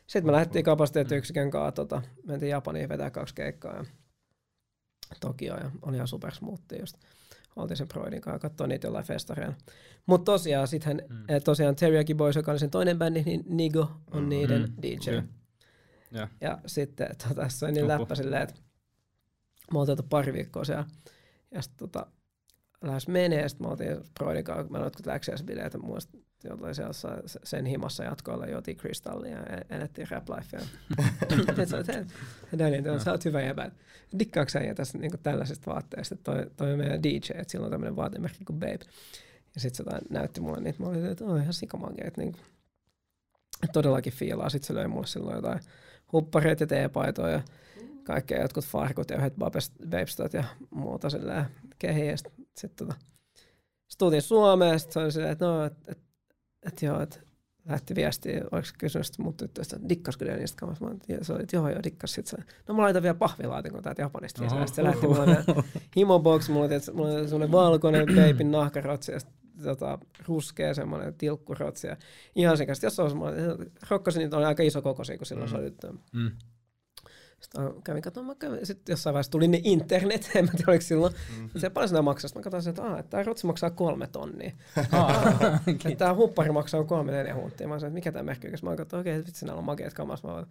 [0.08, 3.86] sitten me lähdettiin kapasiteettiyksikön kanssa, tota, mentiin Japaniin vetää kaksi keikkaa ja
[5.22, 6.98] Tokio ja oli ihan super smoothia just.
[7.56, 9.56] Oltiin sen Broidin kanssa katsoa niitä jollain festareilla.
[10.06, 11.16] Mutta tosiaan sitten Mm.
[11.16, 11.26] mm.
[11.44, 14.30] tosiaan Teriyaki Boys, joka oli sen toinen bändi, niin Nigo on Mm.
[14.30, 14.82] niiden Mm.
[14.82, 15.10] DJ.
[15.10, 15.22] Okei.
[16.12, 16.28] Joo.
[16.42, 18.02] Ja sitten tota, se oli niin Oho.
[18.02, 18.56] läppä silleen, että
[19.72, 20.86] me oltiin pari viikkoa siellä.
[21.52, 22.06] Ja sitten tota,
[22.82, 26.94] lähes menee, ja sitten me oltiin Broidin kanssa, mä jotkut läksiäisbileet, muista jotain siellä
[27.44, 30.60] sen himassa jatkoilla juotiin kristallia ja elettiin rap lifea.
[32.60, 33.72] Daniel, sä oot hyvä jäbä.
[34.20, 36.16] Dikkaatko sä ja tässä niinku tällaisesta vaatteesta?
[36.16, 38.80] Toi, toi on meidän DJ, että sillä on tämmöinen vaatemerkki kuin Babe.
[39.56, 40.84] Ja sitten se näytti mulle niitä.
[40.84, 42.40] Mä olin, että on ihan sikamage, että niinku,
[43.74, 44.50] todellakin fiilaa.
[44.50, 45.60] Sitten se löi mulle silloin jotain
[46.12, 47.42] huppareita ja teepaitoja ja
[48.04, 51.46] kaikkea jotkut farkut ja yhdet babestat ja muuta silleen
[51.80, 52.08] kehiin.
[52.08, 52.94] Ja sitten sit, tota,
[53.88, 55.98] sit tultiin Suomeen ja sitten se oli silleen, että no, että et,
[56.66, 57.20] et, joo, että
[57.70, 60.26] lähti viestiä, oliko se kysynyt sitten mun tyttöstä, että dikkasko
[60.56, 60.86] kanssa?
[60.86, 62.14] Mä olin, ja se oli, että joo, joo, dikkas.
[62.14, 64.44] Sitten se, no mä laitan vielä pahvilaatikon täältä Japanista.
[64.46, 64.50] Oho.
[64.50, 65.64] Sitten se lähti mulle vielä
[65.98, 69.20] himobox, mulla oli, mulla oli semmoinen valkoinen peipin nahkarotsi ja
[69.64, 71.88] tota, ruskea semmoinen tilkkurotsi.
[71.88, 71.98] Ja
[72.36, 73.26] ihan sikasta, jos se olisi, mä
[73.90, 75.52] rokkasin niitä, oli aika iso kokoisia, kun silloin Mm.
[75.52, 75.98] se oli.
[76.14, 76.32] Mm.
[77.44, 80.82] Sitten kävin katsomaan, mä kävin, sitten jossain vaiheessa tuli ne internet, en mä tiedä oliko
[80.82, 81.14] silloin.
[81.40, 81.50] Mm.
[81.58, 84.52] Se paljon sinä maksaa, sitten mä katsoin, että, ah, että tämä rotsi maksaa kolme tonnia.
[84.92, 87.68] Ah, Että tämä huppari maksaa kolme neljä hunttia.
[87.68, 88.54] Mä sanoin, että mikä tämä merkki on.
[88.64, 90.24] Mä katsoin, okei, okay, vitsi, näillä on makeat kamas.
[90.24, 90.46] Mä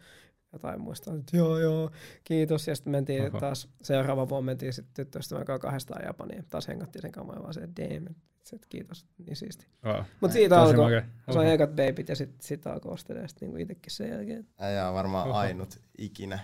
[0.52, 1.90] jotain muistan, että joo, joo,
[2.24, 2.68] kiitos.
[2.68, 3.40] Ja sitten mentiin Oho.
[3.40, 6.44] taas, seuraava vuonna mentiin sitten tyttöystävän kanssa kahdestaan Japaniin.
[6.50, 8.06] Taas hengattiin sen kamaa, vaan se, että damn,
[8.52, 9.66] et kiitos, niin siisti.
[9.84, 10.04] oh.
[10.20, 11.02] Mutta siitä Tosi alkoi, makea.
[11.30, 11.54] sain Oho.
[11.54, 14.46] ekat babyt ja sitten sit alkoi ostelemaan sit niinku itsekin sen jälkeen.
[14.58, 15.38] Äijä on varmaan Oho.
[15.38, 16.38] ainut ikinä,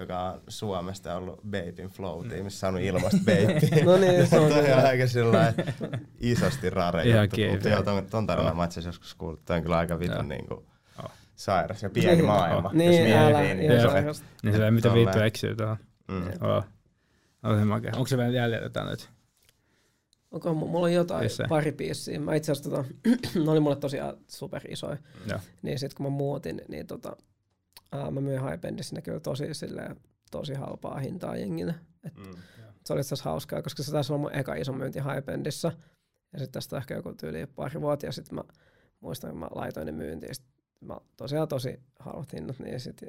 [0.00, 1.90] joka on Suomesta ollut Babyn Mm.
[1.90, 3.84] Flow-tiimissä saanut ilmasta babyä.
[3.84, 4.76] No niin, se on on kyllä.
[4.88, 5.52] aika sillä
[6.20, 7.36] isosti rare juttu.
[7.52, 9.44] Mutta joo, ton, ton tarinan mä itse joskus kuullut.
[9.44, 10.66] Toi on kyllä aika vitun niinku
[10.98, 11.10] Joo.
[11.34, 12.24] sairas ja pieni Niin.
[12.24, 12.70] maailma.
[12.72, 14.26] Niin, jos älä, miettii, ihan se- sairasta.
[14.42, 15.76] Niin se mitä viittu eksyy tuohon.
[16.08, 16.22] Mm.
[16.40, 16.64] Oh.
[17.64, 17.92] Makea.
[17.96, 19.10] Onko se vielä jäljellä jotain nyt?
[20.30, 21.44] Onko, mulla on jotain Missä?
[21.48, 22.20] pari biisiä.
[22.20, 22.84] Mä itse asiassa, tota,
[23.44, 24.96] ne oli mulle tosiaan super isoja.
[25.26, 25.38] Joo.
[25.62, 27.16] Niin sit kun mä muutin, niin tota,
[27.92, 29.96] ää, mä myin Hypendissä kyllä tosi, silleen,
[30.30, 31.74] tosi halpaa hintaa jengille.
[32.04, 32.30] Et Mm.
[32.84, 35.72] se oli itse hauskaa, koska se taisi olla mun eka iso myynti Hypendissä.
[36.32, 38.44] Ja sitten tästä ehkä joku tyyli pari vuotta, ja sitten mä
[39.00, 40.34] muistan, että mä laitoin ne myyntiin.
[40.80, 43.00] Mä tosiaan tosi halvat hinnat, niin sit,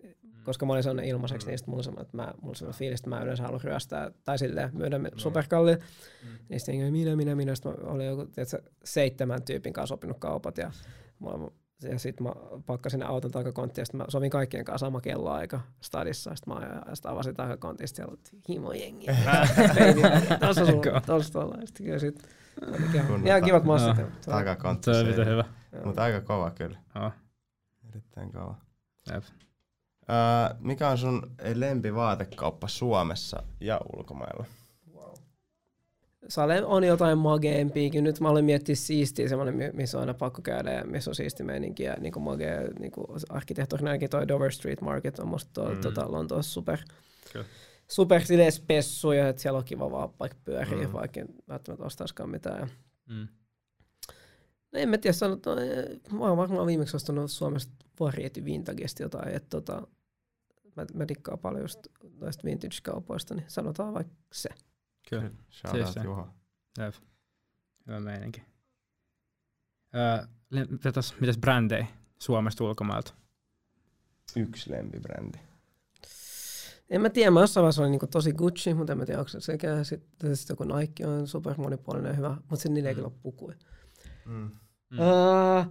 [0.44, 2.80] koska mä olin sellainen ilmaiseksi, niin sit mulla oli semmoinen, että mä, mulla oli semmoinen
[2.80, 5.10] fiilis, että mä yleensä haluan ryöstää, tai silleen myydä no.
[5.16, 5.78] superkalliin.
[6.24, 6.30] Mm.
[6.50, 7.56] Niin sitten minä, minä, minä.
[7.56, 10.72] Sitten mä olin joku tiedätkö, seitsemän tyypin kanssa sopinut kaupat ja,
[11.20, 11.52] mulla,
[11.84, 12.32] ja sitten mä
[12.66, 16.36] pakkasin auton takakonttiin ja sitten mä sovin kaikkien kanssa sama kelloaika stadissa.
[16.36, 19.06] Sitten mä ja sit avasin takakontin ja sitten siellä oli himo jengi.
[20.40, 21.56] Tuossa sulla, tuossa tuolla.
[21.60, 22.28] Ja Sitten kyllä sit,
[23.26, 24.00] ihan kivat massit.
[24.00, 24.94] On- Takakontti.
[24.94, 25.44] Se mitä hyvä.
[25.86, 26.78] Mutta aika kova kyllä.
[27.90, 28.56] Erittäin kova.
[29.14, 29.24] Jep.
[30.10, 34.46] Öö, mikä on sun lempivaatekauppa Suomessa ja ulkomailla?
[36.28, 38.04] Sale on jotain mageempiakin.
[38.04, 41.16] Nyt mä olen miettiä siistiä, semmoinen, mi- missä on aina pakko käydä ja missä on
[41.16, 41.84] siisti meininki.
[41.84, 42.92] Ja niin magea, niin
[43.30, 45.82] arkkitehtuurinakin toi Dover Street Market on musta tuolla Mm.
[45.82, 46.80] tota, Lontoossa super,
[47.34, 47.46] Kyllä.
[47.88, 50.94] super silleen spessuja, että siellä on kiva vaan vaikka pyöriä, Mm.
[50.94, 52.70] vaikka en välttämättä ostaisikaan mitään.
[53.10, 53.28] Mm.
[54.74, 55.58] No en mä tiedä, sanotaan,
[56.12, 59.88] mä oon varmaan viimeksi ostanut Suomesta Variety Vintagesta jotain, että tota,
[60.76, 61.80] mä, mä dikkaan paljon just
[62.20, 64.50] noista vintage-kaupoista, niin sanotaan vaikka se.
[65.10, 65.32] Kyllä.
[65.52, 66.02] Shout Siis out se.
[66.04, 66.28] Juho.
[66.78, 66.96] Jep.
[67.88, 68.42] Hyvä meininki.
[69.96, 70.26] Öö,
[70.70, 71.88] mitäs, mitäs brändejä
[72.20, 73.14] Suomesta ulkomailta?
[74.36, 75.38] Yksi lempibrändi.
[76.90, 79.30] En mä tiedä, mä jossain vaiheessa olin niinku tosi Gucci, mutta en mä tiedä, onko
[79.30, 82.96] se sekä sitten sit joku Nike on super monipuolinen ja hyvä, mutta sitten niillä ei
[82.96, 83.56] kyllä ole pukuja.
[84.26, 84.52] Mm.
[84.90, 85.00] Mm.
[85.00, 85.66] Uh,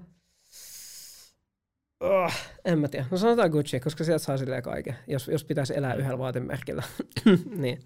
[2.00, 2.32] uh,
[2.64, 3.06] en mä tiedä.
[3.10, 6.82] No sanotaan Gucci, koska sieltä saa silleen kaiken, jos, jos pitäisi elää yhdellä vaatemerkillä.
[7.56, 7.82] niin.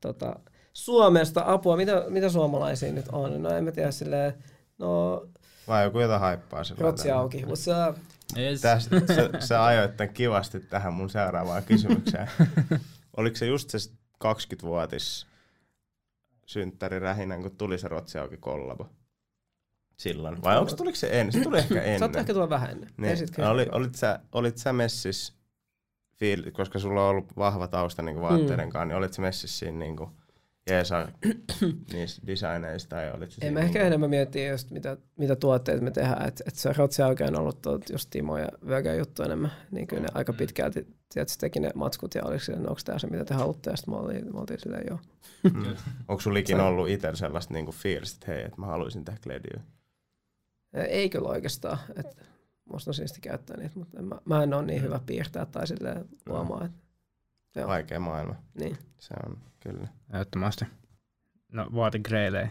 [0.00, 0.36] Tota,
[0.72, 3.42] Suomesta apua, mitä, mitä suomalaisia nyt on?
[3.42, 4.34] No en mä tiedä silleen,
[4.78, 5.22] no
[5.68, 7.46] Vai joku jota haippaa sillä rotsi auki.
[7.46, 7.94] Mutta
[8.38, 8.60] Yes.
[8.60, 12.28] Tästä, sä, sä ajoit tämän kivasti tähän mun seuraavaan kysymykseen.
[13.16, 13.78] Oliko se just se
[14.24, 15.26] 20-vuotis
[16.46, 18.88] synttäri rähinän, kun tuli se Rotsi auki kollabo?
[19.96, 20.42] Silloin.
[20.42, 21.32] Vai onko tuliko se ennen?
[21.32, 21.98] Se tuli ehkä ennen.
[21.98, 22.90] Saattaa ehkä tulla vähän ennen.
[22.96, 23.12] Niin.
[23.12, 25.35] Esitkö- Oli, olit, sä, olit sä messis,
[26.18, 29.78] fiil, koska sulla on ollut vahva tausta niin vaatteiden kanssa, niin olit sä messissä siinä
[29.78, 30.10] niin kuin,
[30.70, 31.08] jeesa
[31.92, 35.84] niissä designeissa tai olit En siinä mä ehkä niinku- enemmän miettiä just mitä, mitä tuotteita
[35.84, 39.22] me tehdään, että et se Rotsi oikein on ollut tuot just Timo ja Vögä juttu
[39.22, 40.38] enemmän, niin kyllä ne aika Mm.
[40.38, 43.70] pitkälti, tiedätkö, teki ne matskut ja oliko sille, no, onko tämä se mitä te haluatte,
[43.70, 44.98] ja sitten me oltiin, me oltiin silleen joo.
[45.54, 45.76] Mm.
[46.08, 49.60] Onko sulla ikinä ollut itsellä sellaista niinku fiilistä, että hei, että mä haluaisin tehdä Glediä?
[50.88, 52.22] Ei kyllä oikeastaan, että
[52.72, 55.66] musta on siisti käyttää niitä, mutta en, mä, mä en ole niin hyvä piirtää tai
[55.66, 57.68] silleen luomaan, että Joo.
[57.68, 58.34] Vaikea maailma.
[58.60, 58.78] niin.
[58.98, 59.88] Se on kyllä.
[60.12, 60.64] Ehdottomasti.
[61.52, 62.50] No vaategreilejä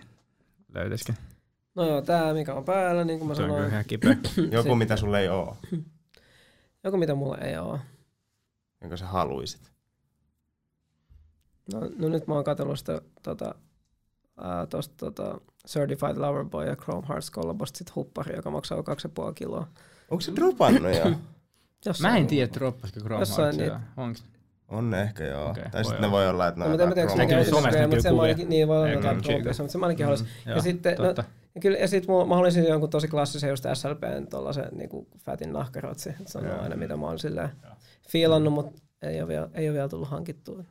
[0.74, 1.14] löytyisikö?
[1.76, 4.12] No joo, tää mikä on päällä, niin kuin mä Se on kyllä sanoin, ihan kipeä.
[4.38, 5.58] Joku, Sitten- mitä sulla ei oo,
[6.84, 7.80] joku mitä mulla ei ole.
[8.82, 9.72] jonka sä haluisit.
[11.74, 13.56] No, no nyt mä oon katsellut sitä tota,
[14.38, 18.84] ää, tosta tota, Certified Lover Boy ja Chrome Hearts kollabosta sit huppari, joka maksaa 2,5
[19.36, 19.68] kiloa.
[20.12, 21.12] Onko se dropannut jo?
[21.86, 23.56] Jossain Mä en tiedä, droppasiko Chrome Jossain.
[23.98, 24.24] Onks?
[24.68, 25.50] On ne ehkä joo.
[25.50, 28.22] Okei, tai sitten ne voi olla, että ne No, mä tiedä, onko Näkyy kyllä kuvia.
[28.22, 30.28] ainakin, niin voi olla jotain Mm, Trumpissa, mutta se mä ainakin haluaisin.
[30.46, 31.06] Joo, Ja sitten, no,
[31.56, 35.54] ja kyllä, ja sit mä, mä haluaisin jonkun tosi klassisen just SLPn tollasen niinku fatin
[35.54, 36.10] nahkarotsi.
[36.26, 37.50] Se on aina mitä mä oon silleen
[38.10, 40.64] fiilannut, mutta ei ole, vielä, ei ole vielä tullut hankittua.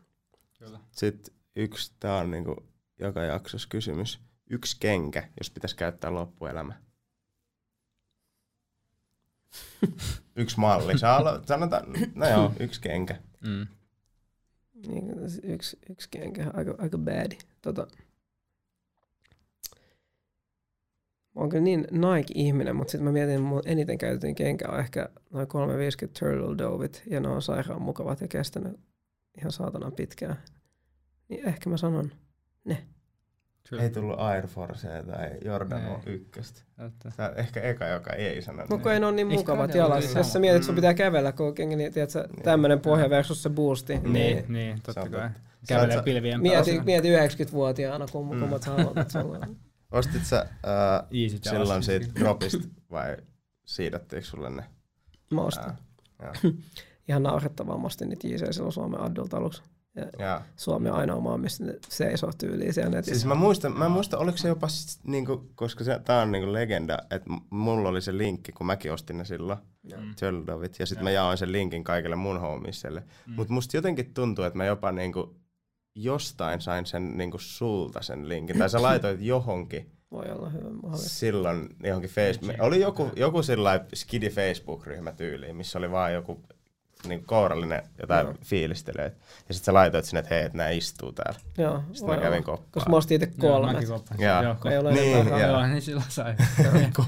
[0.91, 2.57] Sitten yksi, tää on niinku
[3.01, 4.21] joka jaksossa kysymys.
[4.51, 6.75] Yksi kenkä, jos pitäisi käyttää loppuelämä.
[10.37, 10.99] yksi malli.
[10.99, 13.17] Saa olla, sanotaan, no joo, yksi kenkä.
[13.41, 13.67] Mm.
[14.87, 17.33] Niin, yksi, yksi kenkä, aika, aika bad.
[17.63, 17.87] Tota,
[21.35, 24.79] mä oon kyllä niin Nike-ihminen, mutta sitten mä mietin, että mun eniten käytetyn kenkä on
[24.79, 28.81] ehkä noin 350 Turtle Dovit, ja ne on sairaan mukavat ja kestänyt
[29.39, 30.37] ihan saatanan pitkään.
[31.29, 32.11] Niin ehkä mä sanon,
[33.69, 33.83] Kyllä.
[33.83, 35.91] Ei tullut Air Forcea tai Jordan Ei.
[35.91, 36.61] on ykköstä.
[36.79, 36.93] On
[37.37, 38.65] ehkä eka, joka ei sano.
[38.71, 40.19] no kun ei ne on niin mukavat ole jalassa.
[40.19, 40.77] Jos sä mietit, että sun Mm.
[40.77, 42.43] pitää kävellä koko kenkä, niin tiedätkö, Niin.
[42.43, 43.99] tämmönen pohja versus se boosti.
[43.99, 44.45] Niin, Niin.
[44.49, 45.31] niin, totta kai.
[45.69, 46.85] Kävelee Sä- pilvien Mieti, päällä.
[46.85, 48.41] mieti 90-vuotiaana, kun Mm.
[48.41, 49.47] kummat haluat, sulla.
[49.91, 50.47] Ostit sä äh,
[51.23, 53.17] Easy silloin siitä dropista vai
[53.65, 54.65] siirrettiinkö sulle ne?
[55.31, 55.73] Mä ostin.
[56.23, 56.33] Joo.
[57.09, 57.79] ihan naurettavaa.
[57.79, 59.63] Mä ostin niitä JC silloin Suomen Adult aluksi.
[59.97, 60.41] Joo.
[60.57, 63.15] Suomi on ainoa maa, missä ne seisoo tyyliin siellä netissä.
[63.15, 64.67] Siis mä muistan, mä muistan, oliko se jopa,
[65.05, 69.19] niinku, koska se, tää on niinku legenda, että mulla oli se linkki, kun mäkin ostin
[69.19, 69.59] ne silloin,
[70.01, 70.15] Mm.
[70.17, 73.01] Tjöldovit, ja sitten mä jaoin sen linkin kaikille mun homiselle.
[73.27, 73.35] Mm.
[73.35, 75.37] Mutta musta jotenkin tuntuu, että mä jopa niinku
[75.95, 81.09] jostain sain sen niinku sulta sen linkin, tai sä laitoit johonkin Voi olla hyvä mahdollista.
[81.09, 86.43] silloin johonkin Facebook, oli joku, joku sillä skidi Facebook-ryhmä tyyliin, missä oli vaan joku
[87.09, 88.35] niin kourallinen jotain Joo.
[88.45, 89.13] fiilistelee.
[89.49, 91.41] Ja sitten sä laitoit sinne, että hei, että nää istuu täällä.
[91.59, 92.69] Joo, Sitten mä kävin koppaan.
[92.73, 93.73] Koska mä ostin itse Joo, kolme.
[93.73, 94.23] mäkin koppasin.
[94.25, 94.43] Jaa.
[94.43, 95.51] Joo, Ei ole Niin, enempää joo.
[95.51, 96.35] Joo, niin silloin sai.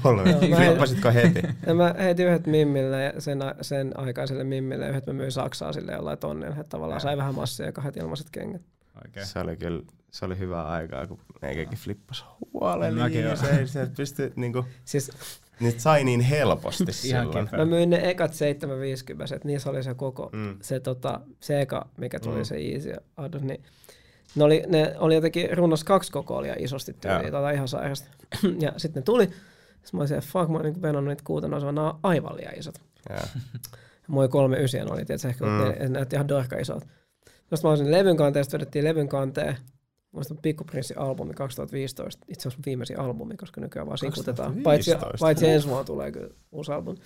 [0.03, 0.31] Kolme.
[0.47, 1.41] Joo, Flippasitko heti?
[1.67, 5.73] Ja mä heitin yhdet Mimmille ja sen, sen aikaiselle Mimmille ja yhdet mä myin Saksaa
[5.73, 6.55] sille jollain tonnilla.
[6.55, 8.61] Että tavallaan sai vähän massia ja kahdet ilmaiset kengät.
[9.05, 9.25] Oikein.
[9.25, 13.03] Se oli kyllä, se oli hyvää aikaa, kun meikäkin flippas huolella.
[13.03, 13.35] Mäkin Ja joo.
[13.35, 15.11] se, se pystyi, niinku, Siis
[15.59, 17.49] niitä sai niin helposti Ihan silloin.
[17.57, 20.57] mä myin ne ekat 750, että niissä oli se koko, Mm.
[20.61, 22.43] se, tota, se eka, mikä tuli Mm.
[22.43, 23.63] se Easy Adult, niin
[24.35, 27.31] ne oli, ne oli jotenkin runnossa kaksi kokoa isosti tyyliin, Joo.
[27.31, 28.07] tota ihan sairasta.
[28.59, 29.37] ja sitten ne tuli, sitten
[29.93, 32.53] mä olisin, että fuck, mä oon niin venannut niitä kuuta nousua, nämä on aivan liian
[32.59, 32.81] isot.
[33.09, 33.15] Ja.
[34.11, 35.51] Oli kolme ysiä, ne oli tietysti ehkä, Mm.
[35.51, 36.83] ne, ne näytti ihan dorka isot.
[37.29, 39.57] Sitten mä olisin levyn kanteesta, vedettiin levyn kanteen.
[40.17, 44.53] Muista Pikku Prinssin albumi 2015, itse asiassa viimeisin albumi, koska nykyään vaan sinkutetaan.
[44.63, 45.25] Paitsi, 2015?
[45.25, 46.97] paitsi ensi vuonna tulee kyllä uusi albumi.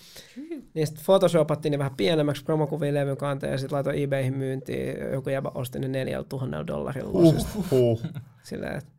[0.73, 4.95] Niin sitten photoshopattiin ne vähän pienemmäksi promokuvia levyn kanteen ja sitten laitoin eBayhin myyntiin.
[5.11, 7.49] Joku jäbä osti ne neljällä tuhannella dollarilla losista.
[7.71, 8.01] Huh.
[8.43, 8.91] Silleen, että.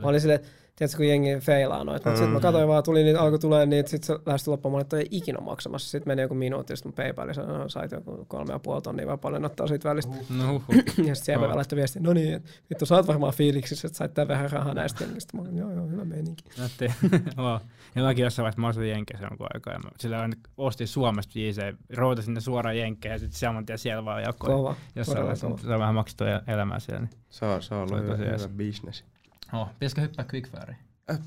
[0.00, 0.48] Mä olin silleen, että
[0.78, 2.08] tiedätkö, kun jengi feilaa noita.
[2.08, 4.76] Mutta sitten mä katsoin vaan, tuli niitä, alkoi tulee niitä, sitten se lähestyi loppuun, mä
[4.76, 5.90] olin, että toi ei ikinä maksamassa.
[5.90, 9.18] Sitten meni joku minuutti, sitten mun PayPalissa no, sait joku kolme ja puoli tonnia vaan
[9.18, 10.14] paljon ottaa siitä välistä.
[10.38, 10.64] No huhu.
[10.72, 11.56] ja sitten siellä Kova.
[11.56, 14.74] laittoi viesti, no niin, että vittu sä oot varmaan fiiliksissä, että sait tämän vähän rahaa
[14.74, 15.36] näistä jengistä.
[15.36, 16.44] Mä olin, joo joo, hyvä meininki.
[16.58, 16.92] Nätti.
[17.36, 17.58] wow.
[17.94, 19.72] Ja mäkin jossain vaiheessa mä asuin Jenkeissä jonkun aikaa.
[19.72, 23.78] Ja mä sillä aina ostin Suomesta JC, routasin sinne suoraan Jenkkeihin ja sitten saman tien
[23.78, 24.52] siellä vaan jakoin.
[24.52, 24.74] Kova.
[24.96, 25.58] Jossain vaiheessa kova.
[25.58, 27.00] se on vähän maksettu el- elämää siellä.
[27.00, 27.10] Niin.
[27.30, 29.04] Se on, se on ollut Se on hyvä, hyvä jees.
[29.52, 30.78] Oh, pitäisikö hyppää quickfireen?
[31.10, 31.18] Äh.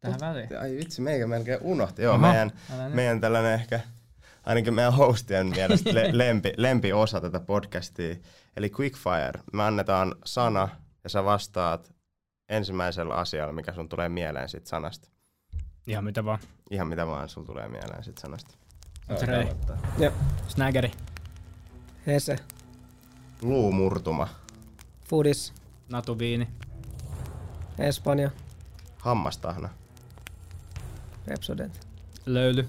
[0.00, 0.60] Tähän väliin.
[0.60, 2.02] Ai vitsi, meikä melkein unohti.
[2.02, 2.28] Joo, Aha.
[2.28, 2.52] meidän,
[2.94, 3.80] meidän tällainen ehkä,
[4.44, 8.16] ainakin meidän hostien mielestä le- lempi, lempiosa tätä podcastia.
[8.56, 9.40] Eli Quickfire.
[9.52, 10.68] Me annetaan sana
[11.04, 11.94] ja sä vastaat
[12.48, 15.08] ensimmäisellä asialla, mikä sun tulee mieleen siitä sanasta.
[15.86, 16.38] Ihan mitä vaan.
[16.70, 18.54] Ihan mitä vaan sun tulee mieleen siitä sanasta.
[19.18, 19.46] Trey.
[19.98, 20.12] Ja
[20.48, 20.90] Snaggeri.
[22.06, 22.36] Hese,
[23.42, 24.28] Luumurtuma.
[25.08, 25.52] Foodis,
[25.88, 26.48] Natu Viini.
[27.78, 28.30] Espanja,
[28.98, 29.68] Hammastahna.
[31.26, 31.86] Repsodent,
[32.26, 32.68] Löyly.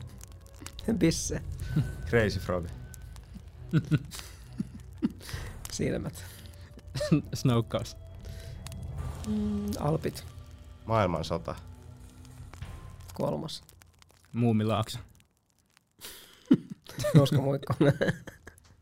[0.98, 1.42] Bisse,
[2.10, 2.66] Crazy Frog.
[5.72, 6.26] Silmät,
[7.34, 7.98] Snowcast.
[9.80, 10.26] Alpit,
[10.86, 11.56] Maailmansota.
[13.14, 13.64] kolmas,
[14.34, 15.00] Muumilaakso.
[17.16, 17.74] Nuska Muikko,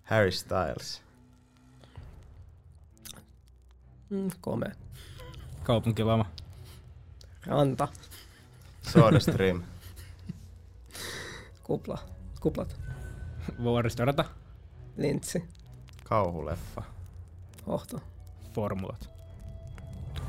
[0.04, 1.02] Harry Styles.
[4.10, 4.72] Mm, Kome,
[5.66, 6.26] Kaupunkilama.
[7.48, 7.88] Ranta,
[8.82, 9.64] SodaStream.
[11.64, 11.98] Kupla,
[12.40, 12.76] Kuplat,
[13.64, 14.26] Vuoristorata.
[14.98, 15.46] Lintsi,
[16.04, 16.84] Kauhuleffa.
[17.68, 18.00] Hohto,
[18.54, 19.10] Formulat.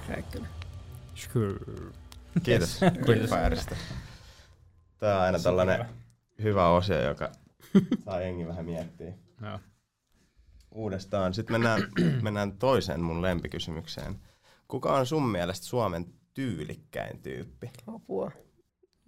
[0.09, 0.49] Räikkönen.
[1.15, 1.93] Skrrr.
[2.43, 3.77] Kiitos Quickfireista.
[4.99, 5.87] Tää on aina tällainen
[6.43, 7.33] hyvä osio, joka
[8.05, 9.13] saa jengi vähän miettiä.
[9.43, 9.61] Joo.
[10.71, 11.35] Uudestaan.
[11.35, 11.83] Sitten mennään,
[12.23, 14.21] mennään toiseen mun lempikysymykseen.
[14.69, 17.71] Kuka on sun mielestä Suomen tyylikkäin tyyppi?
[17.87, 18.31] Apua.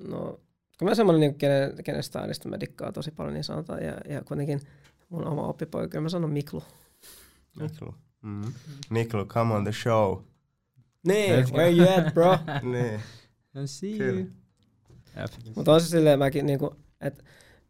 [0.09, 0.41] No,
[0.79, 3.85] kun mä semmoinen, niin kenen, kenen stylista mä dikkaan tosi paljon, niin sanotaan.
[3.85, 4.61] Ja, ja kuitenkin
[5.09, 6.63] mun oma oppipoika, mä sanon Miklu.
[7.61, 7.95] Miklu.
[8.23, 8.53] Mm.
[8.91, 10.19] Miklu, come on the show.
[11.07, 12.39] Niin, where you at, bro?
[12.73, 13.01] niin.
[13.67, 14.21] See Kyllä.
[14.21, 14.29] you.
[15.55, 17.25] Mutta on se silleen mäkin, niinku, että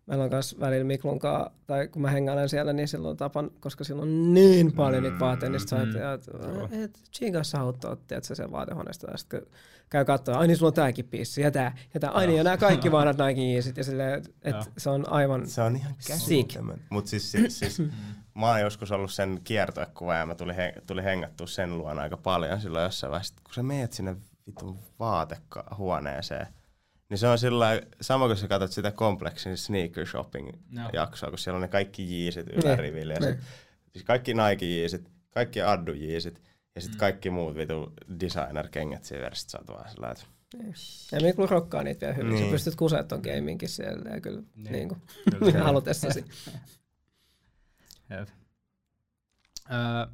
[0.08, 3.84] meillä on myös välillä Miklun kanssa, tai kun mä hengailen siellä, niin silloin tapan, koska
[3.84, 6.60] silloin on niin paljon niitä vaatteita, niin Mm.
[6.60, 9.48] oot, että et, Chinkan sä auttaa, tiedätkö, sen vaatehuoneesta, ja sitten kun
[9.90, 12.44] käy katsoa, ai niin sulla on tääkin piissi, ja tää, ja tää, ai niin, ja
[12.44, 16.86] nämä kaikki vanhat Nike Yeezit, ja silleen, että se on aivan, Se on ihan käsittämätön.
[16.90, 17.82] Mut siis, siis, siis
[18.34, 22.16] mä oon joskus ollut sen kiertoekuva ja mä tulin, he, tulin hengattua sen luona aika
[22.16, 23.34] paljon silloin jossain vaiheessa.
[23.44, 26.46] Kun sä meet sinne vitun vaatehuoneeseen,
[27.10, 30.50] niin se on sillä sama kuin sä katsot sitä kompleksin sneaker shopping
[30.92, 33.14] jaksoa, kun siellä on ne kaikki jiisit Niin, ylärivillä.
[33.14, 33.34] Ja niin.
[33.34, 33.44] sit,
[33.92, 36.42] siis kaikki Nike jiisit, kaikki Addu jiisit
[36.74, 39.50] ja sitten kaikki muut vitu designer-kengät siinä vieressä.
[39.50, 40.24] Sä oot vaan sillä, että
[41.12, 42.38] ja Miklu rokkaa niitä vielä hyvin, niin.
[42.38, 42.52] sä Niin.
[42.52, 44.72] pystyt kuseet ton gaminkin siellä, ja kyllä, Niin.
[44.72, 45.02] niin kuin,
[45.38, 45.64] Kyllä.
[45.64, 46.24] halutessasi.
[48.10, 48.28] Jep.
[49.70, 50.06] Öö,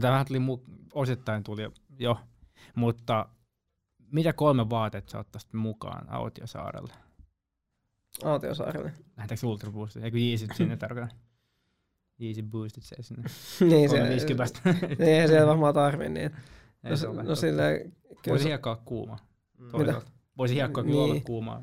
[0.00, 2.20] Tämä vähän tuli mu- osittain tuli jo, jo,
[2.74, 3.28] mutta
[4.14, 6.92] mitä kolme vaatetta sä ottaisit mukaan Autiosaarelle?
[8.24, 8.92] Autiosaarelle.
[9.16, 10.04] Lähdetäänkö Ultra Boostit?
[10.04, 11.08] Eikö Yeezit sinne tarkoita?
[12.20, 13.22] Yeezy Boostit se sinne.
[13.70, 14.60] niin, 350.
[14.88, 16.30] niin, ei siellä varmaan tarvi niin.
[16.84, 19.18] Ei No, se se- no silleen, kyllä Voisi se- hiekkaa kuuma.
[19.58, 19.70] Mm.
[19.70, 20.10] Toisaalta.
[20.38, 21.24] Voisi hiekkaa kyllä olla Niin.
[21.24, 21.62] kuumaa.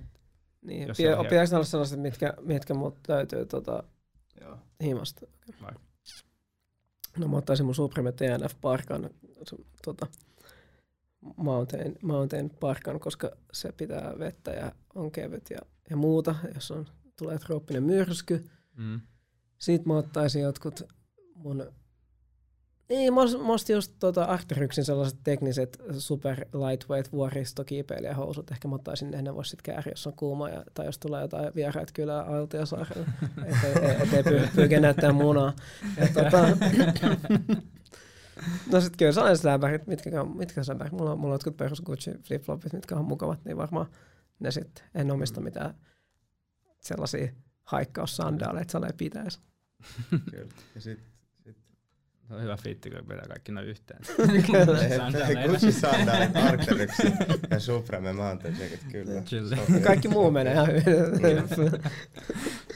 [0.61, 3.83] Niin, Jos pidä, se pitäisi olla sellaiset, mitkä, mitkä mut löytyy tota,
[4.41, 4.57] joo.
[4.83, 5.25] himasta.
[5.61, 5.71] Vai?
[7.17, 9.09] No mä ottaisin mun Supreme TNF Parkan,
[9.51, 10.07] su- tota,
[11.37, 15.59] Mountain, Mountain Parkan, koska se pitää vettä ja on kevyt ja,
[15.89, 16.85] ja muuta, jos on,
[17.17, 18.49] tulee trooppinen myrsky.
[18.77, 19.01] Mm.
[19.57, 20.81] Sitten mä ottaisin jotkut
[21.35, 21.65] mun
[22.91, 28.51] niin, mä ost- mä ostin just tota Arcteryxin sellaiset tekniset super lightweight vuoristokiipeilijähousut.
[28.51, 31.21] Ehkä mä ottaisin ne, ne vois sit kääriä, jos on kuuma ja, tai jos tulee
[31.21, 33.05] jotain vieraita kylää Autiosaarelle.
[33.45, 35.53] ettei, ettei py, pyyke näyttää munaa.
[35.97, 36.47] Ja tota,
[38.71, 40.93] no sit kyllä sellaiset lämpärit, mitkä, on- mitkä lämpärit.
[40.93, 43.85] Mulla on, mulla on jotkut perus Gucci flip-flopit, mitkä on mukavat, niin varmaan
[44.39, 44.85] ne sitten.
[44.95, 45.73] En omista mitään
[46.79, 47.31] sellaisia
[47.63, 49.39] haikkaussandaaleita, sellainen pitäisi.
[50.31, 50.47] Kyllä.
[50.75, 50.99] Ja sit,
[51.43, 51.57] sit
[52.27, 53.99] Se on hyvä fiitti, kun pitää kaikki noin yhteen.
[54.51, 55.47] Kyllä.
[55.47, 57.13] Gucci sandaalit, Arcteryxi
[57.49, 59.23] ja Supreme Mountain Jacket, kyllä.
[59.55, 59.81] Sopii.
[59.81, 61.43] Kaikki muu menee ihan hyvin.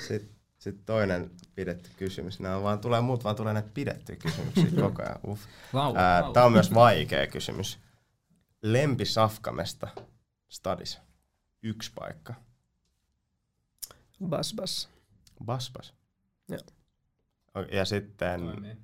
[0.08, 0.35] Sitten
[0.66, 2.40] sit toinen pidetty kysymys.
[2.40, 5.20] Nämä vaan tulee, muut vaan tulee näitä pidettyjä kysymyksiä koko ajan.
[5.28, 5.42] Uff.
[5.74, 6.34] Vau, Ää, vau.
[6.34, 7.80] Tää on myös vaikea kysymys.
[8.62, 9.88] Lempi Safkamesta
[10.50, 11.00] Stadis.
[11.64, 12.34] Yksi paikka.
[14.30, 14.90] Bas bas.
[15.46, 15.94] Baspas.
[16.50, 16.60] Joo.
[17.72, 18.78] Ja sitten, Toimii.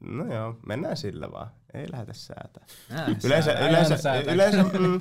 [0.00, 1.50] no joo, mennään sillä vaan.
[1.74, 2.64] Ei lähdetä säätää.
[2.90, 4.32] Ää, Yleensä, sää- yleensä, aina säätää.
[4.34, 5.00] yleensä, mm,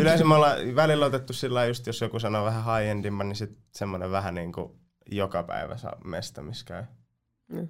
[0.00, 3.62] yleensä me ollaan välillä otettu sillä lailla just, jos joku sanoo vähän high-endimman, niin sitten
[3.74, 4.72] semmoinen vähän niin kuin
[5.10, 6.84] joka päivä saa mesta, missä käy.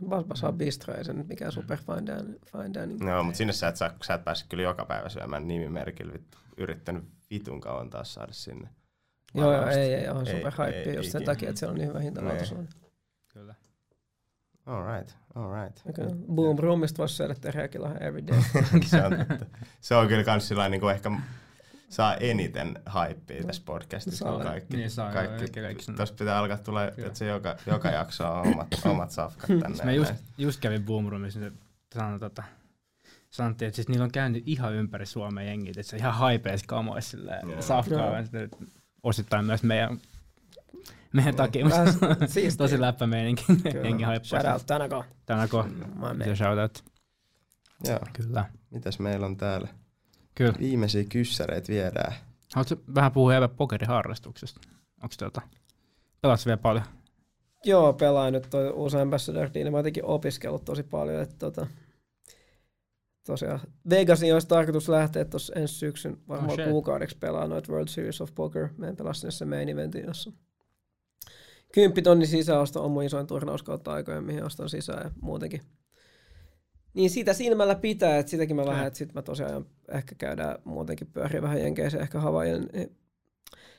[0.09, 2.39] Basbas on bistro, ei se nyt mikään super fine dining.
[2.53, 3.01] Fine dining.
[3.01, 6.13] No, mutta sinne sä et, saa, sä et pääse kyllä joka päivä syömään nimimerkillä.
[6.13, 6.39] Vittu.
[6.57, 8.69] Yrittänyt vitun kauan taas saada sinne.
[9.35, 11.35] Joo, joo, ei, ei, on Ei, super hype ei, just sen ikinä.
[11.35, 12.69] takia, että siellä on niin hyvä hintalaatuisuus.
[13.29, 13.55] Kyllä.
[14.67, 15.81] All right, all right.
[15.87, 16.17] Okay.
[16.35, 18.41] Boom roomista voisi syödä teriyakilla every day.
[18.91, 19.13] se, on,
[19.81, 21.11] se on kyllä kans sillä niin kuin ehkä
[21.89, 22.79] saa eniten
[23.09, 24.25] hypeä tässä podcastissa.
[24.25, 24.45] Saa.
[24.45, 25.93] kaikki, Niin saa, kaikki, kaikki-.
[25.93, 27.07] Tuossa pitää alkaa tulla, Kyllä.
[27.07, 29.85] että se joka, joka jakso on omat, omat safkat tänne.
[29.85, 31.59] Mä just, just kävin Boom Roomissa, niin
[31.95, 32.43] sanoi, tota,
[33.31, 37.11] sanottiin, että siis niillä on käynyt ihan ympäri Suomen jengit, että se ihan haipeis kamois
[37.11, 37.63] silleen Joo.
[37.63, 38.51] safkaa, sitten
[39.03, 39.99] osittain myös meidän,
[41.13, 41.85] meidän takia, mutta
[42.57, 43.45] tosi läppä meininki,
[43.85, 44.41] jengi haippaa.
[44.41, 44.67] Shout out se
[45.95, 46.37] man.
[46.37, 46.85] shout out.
[47.85, 48.45] Joo, Kyllä.
[48.71, 49.69] mitäs meillä on täällä?
[50.35, 50.55] Kyllä.
[50.61, 52.15] Viimeisiä kyssäreitä viedään.
[52.55, 54.61] Haluatko vähän puhua Eeva pokeriharrastuksesta?
[55.03, 55.41] Onko tota,
[56.21, 56.85] pelas vielä paljon?
[57.65, 59.71] Joo, pelaan nyt toi uusi Ambassador Deal.
[59.71, 61.23] Mä oon jotenkin opiskellut tosi paljon.
[61.23, 61.67] Että tota,
[63.27, 63.61] tosiaan
[63.91, 68.35] Vegasiin olisi tarkoitus lähteä tuossa ensi syksyn varmaan Oh kuukaudeksi pelaa noita World Series of
[68.35, 68.69] Poker.
[68.79, 70.33] Meidän pelasin sinne se main eventin, jossa
[71.73, 75.61] kymppitonnin sisäosto on mun isoin turnaus kautta aikojen, mihin ostan sisään ja muutenkin.
[76.95, 81.07] Niin sitä silmällä pitää, että sitäkin mä vähän, että sit mä tosiaan ehkä käydään muutenkin
[81.07, 82.67] pyöriä vähän jenkeisiä, ehkä Havaijille.
[82.73, 82.97] Niin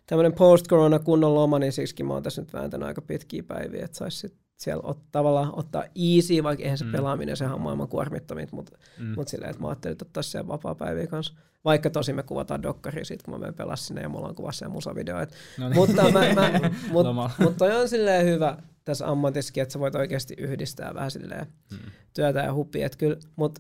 [0.08, 3.98] tämmöinen post-corona kunnon loma, niin siksi mä oon tässä nyt vääntänyt aika pitkiä päiviä, että
[3.98, 5.84] saisi sit siellä ot, tavallaan ottaa
[6.16, 6.92] easy, vaikka eihän se Mm.
[6.92, 9.14] pelaaminen, sehän on maailman kuormittomit, mutta Mm.
[9.16, 11.34] mut silleen, että mä ajattelin, että ottaa siellä vapaa-päiviä kanssa.
[11.66, 14.66] Vaikka tosi me kuvataan dokkaria siitä, kun mä menen pelas sinne ja mulla on kuvassa
[14.66, 15.20] ja musavideo.
[15.20, 15.76] Et, No niin.
[15.78, 16.52] mutta mä, mä,
[16.92, 17.08] mut,
[17.40, 21.78] mut toi on silleen hyvä tässä ammatissakin, että sä voit oikeasti yhdistää vähän silleen Mm.
[22.14, 22.86] työtä ja huppia.
[22.86, 23.60] Et kyllä, mut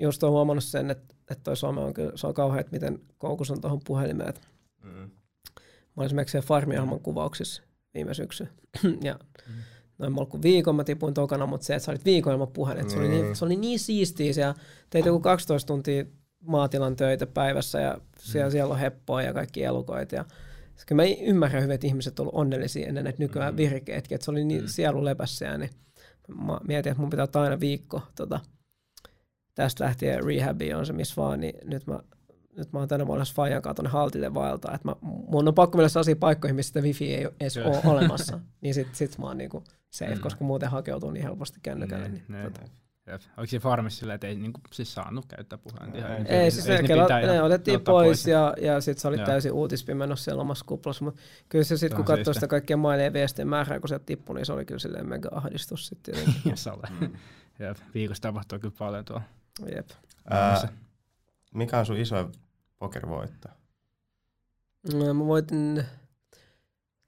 [0.00, 3.00] just on huomannut sen, että, että toi some on kyllä, se on kauhean, että miten
[3.18, 4.34] koukus on tuohon puhelimeen.
[4.84, 4.90] Mm.
[4.90, 5.10] Mä
[5.96, 7.62] olin esimerkiksi Farmiohjelman kuvauksissa
[7.94, 8.48] viime syksy.
[9.02, 9.18] ja
[9.48, 9.54] Mm.
[9.98, 12.90] noin mulla kuin viikon mä tipuin tokana, mutta se, että sä olit viikon ilman puhelin,
[12.90, 13.36] se, oli niin, Niin.
[13.36, 14.54] se oli niin siistiä siellä.
[14.90, 16.04] Teit joku 12 tuntia
[16.44, 20.14] maatilan töitä päivässä ja siellä, siellä on heppoa ja kaikki elukoita.
[20.14, 20.24] Ja
[20.86, 23.56] kyllä mä ymmärrän hyvin, että ihmiset on ollut onnellisia ennen näitä nykyään Mm.
[23.56, 24.68] virkeetkin, että se oli niin Mm.
[24.68, 25.70] sielu lepässä ja niin
[26.44, 28.40] mä mietin, että mun pitää ottaa aina viikko tota,
[29.54, 32.00] tästä lähtien rehabiin on se missä vaan, niin nyt mä
[32.56, 35.78] nyt mä oon tänä vuonna Fajan kanssa tuonne Haltille vaeltaa, että mä, mun on pakko
[35.78, 39.38] mennä sellaisiin paikkoihin, missä sitä wifi ei edes ole olemassa, niin sit, sit mä oon
[39.38, 40.20] niinku safe, Mm.
[40.20, 42.08] koska muuten hakeutuu niin helposti kännykälle.
[42.08, 42.52] Niin, Niin, niin.
[42.52, 42.60] tota.
[42.60, 42.70] Jep.
[43.36, 45.98] Oliko se farmissa silleen, että ei niinku, siis saanut käyttää puhelinta?
[45.98, 49.08] Ihan- Ei, Ei, siis ne ne, kela, ne otettiin ottaa pois, ja, ja sitten se
[49.08, 49.26] oli Joo.
[49.26, 53.12] täysin uutispimenossa siellä omassa kuplassa, mutta kyllä se sitten, kun katsoi sitä kaikkia mailien ja
[53.12, 56.14] viestien määrää, kun se tippui, niin se oli kyllä silleen mega ahdistus sitten
[56.74, 57.10] ole.
[57.58, 57.76] Jep.
[57.94, 59.22] Viikossa tapahtuu kyllä paljon tuolla.
[59.76, 59.88] Jep.
[60.30, 60.68] Ää,
[61.54, 62.32] mikä on sun isoin
[62.78, 63.48] pokervoitto?
[64.94, 65.84] No, Mä voitin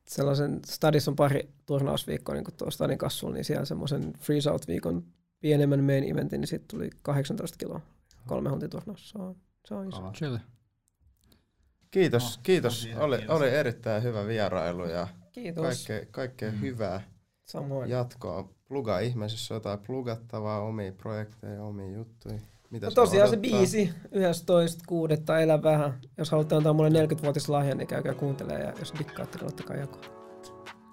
[0.08, 5.04] sellaisen, Stadis on pari turnausviikkoa niin tuossa Stadin kassulla, niin siellä semmoisen freeze out viikon
[5.40, 7.80] pienemmän main eventin, niin sitten tuli 18 kiloa,
[8.26, 9.10] kolme huntin turnaus.
[9.10, 9.36] Se on,
[9.66, 10.10] se on iso.
[10.12, 10.36] Chill.
[11.90, 12.74] Kiitos, Oh, kiitos.
[12.74, 13.36] tosi ihan Oli, kiitos.
[13.36, 15.64] oli erittäin hyvä vierailu ja Kiitos.
[15.86, 16.60] kaikkea, kaikkea Mm.
[16.60, 17.00] hyvää
[17.44, 17.90] Samoin.
[17.90, 18.48] jatkoa.
[18.68, 22.38] Plugaa ihmeessä, jotain plugattavaa, omia projekteja, omia juttuja.
[22.70, 23.58] Mitä No se tosiaan se odottaa?
[23.58, 25.42] biisi 11.6.
[25.42, 26.00] Elä vähän.
[26.18, 28.62] Jos haluatte antaa mulle 40-vuotis lahja, niin käykää kuuntelemaan.
[28.66, 30.02] Ja jos dikkaatte, niin ottakaa jakoa.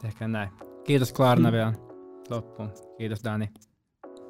[0.01, 0.49] Tehkää näin.
[0.83, 1.73] Kiitos Klarna vielä
[2.29, 2.71] loppuun.
[2.97, 3.49] Kiitos Dani.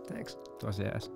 [0.07, 0.37] Thanks.
[0.59, 1.09] Tosi jees.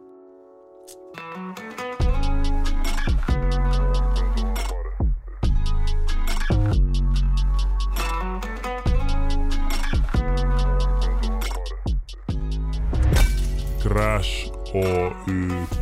[13.82, 15.81] Crash Oy.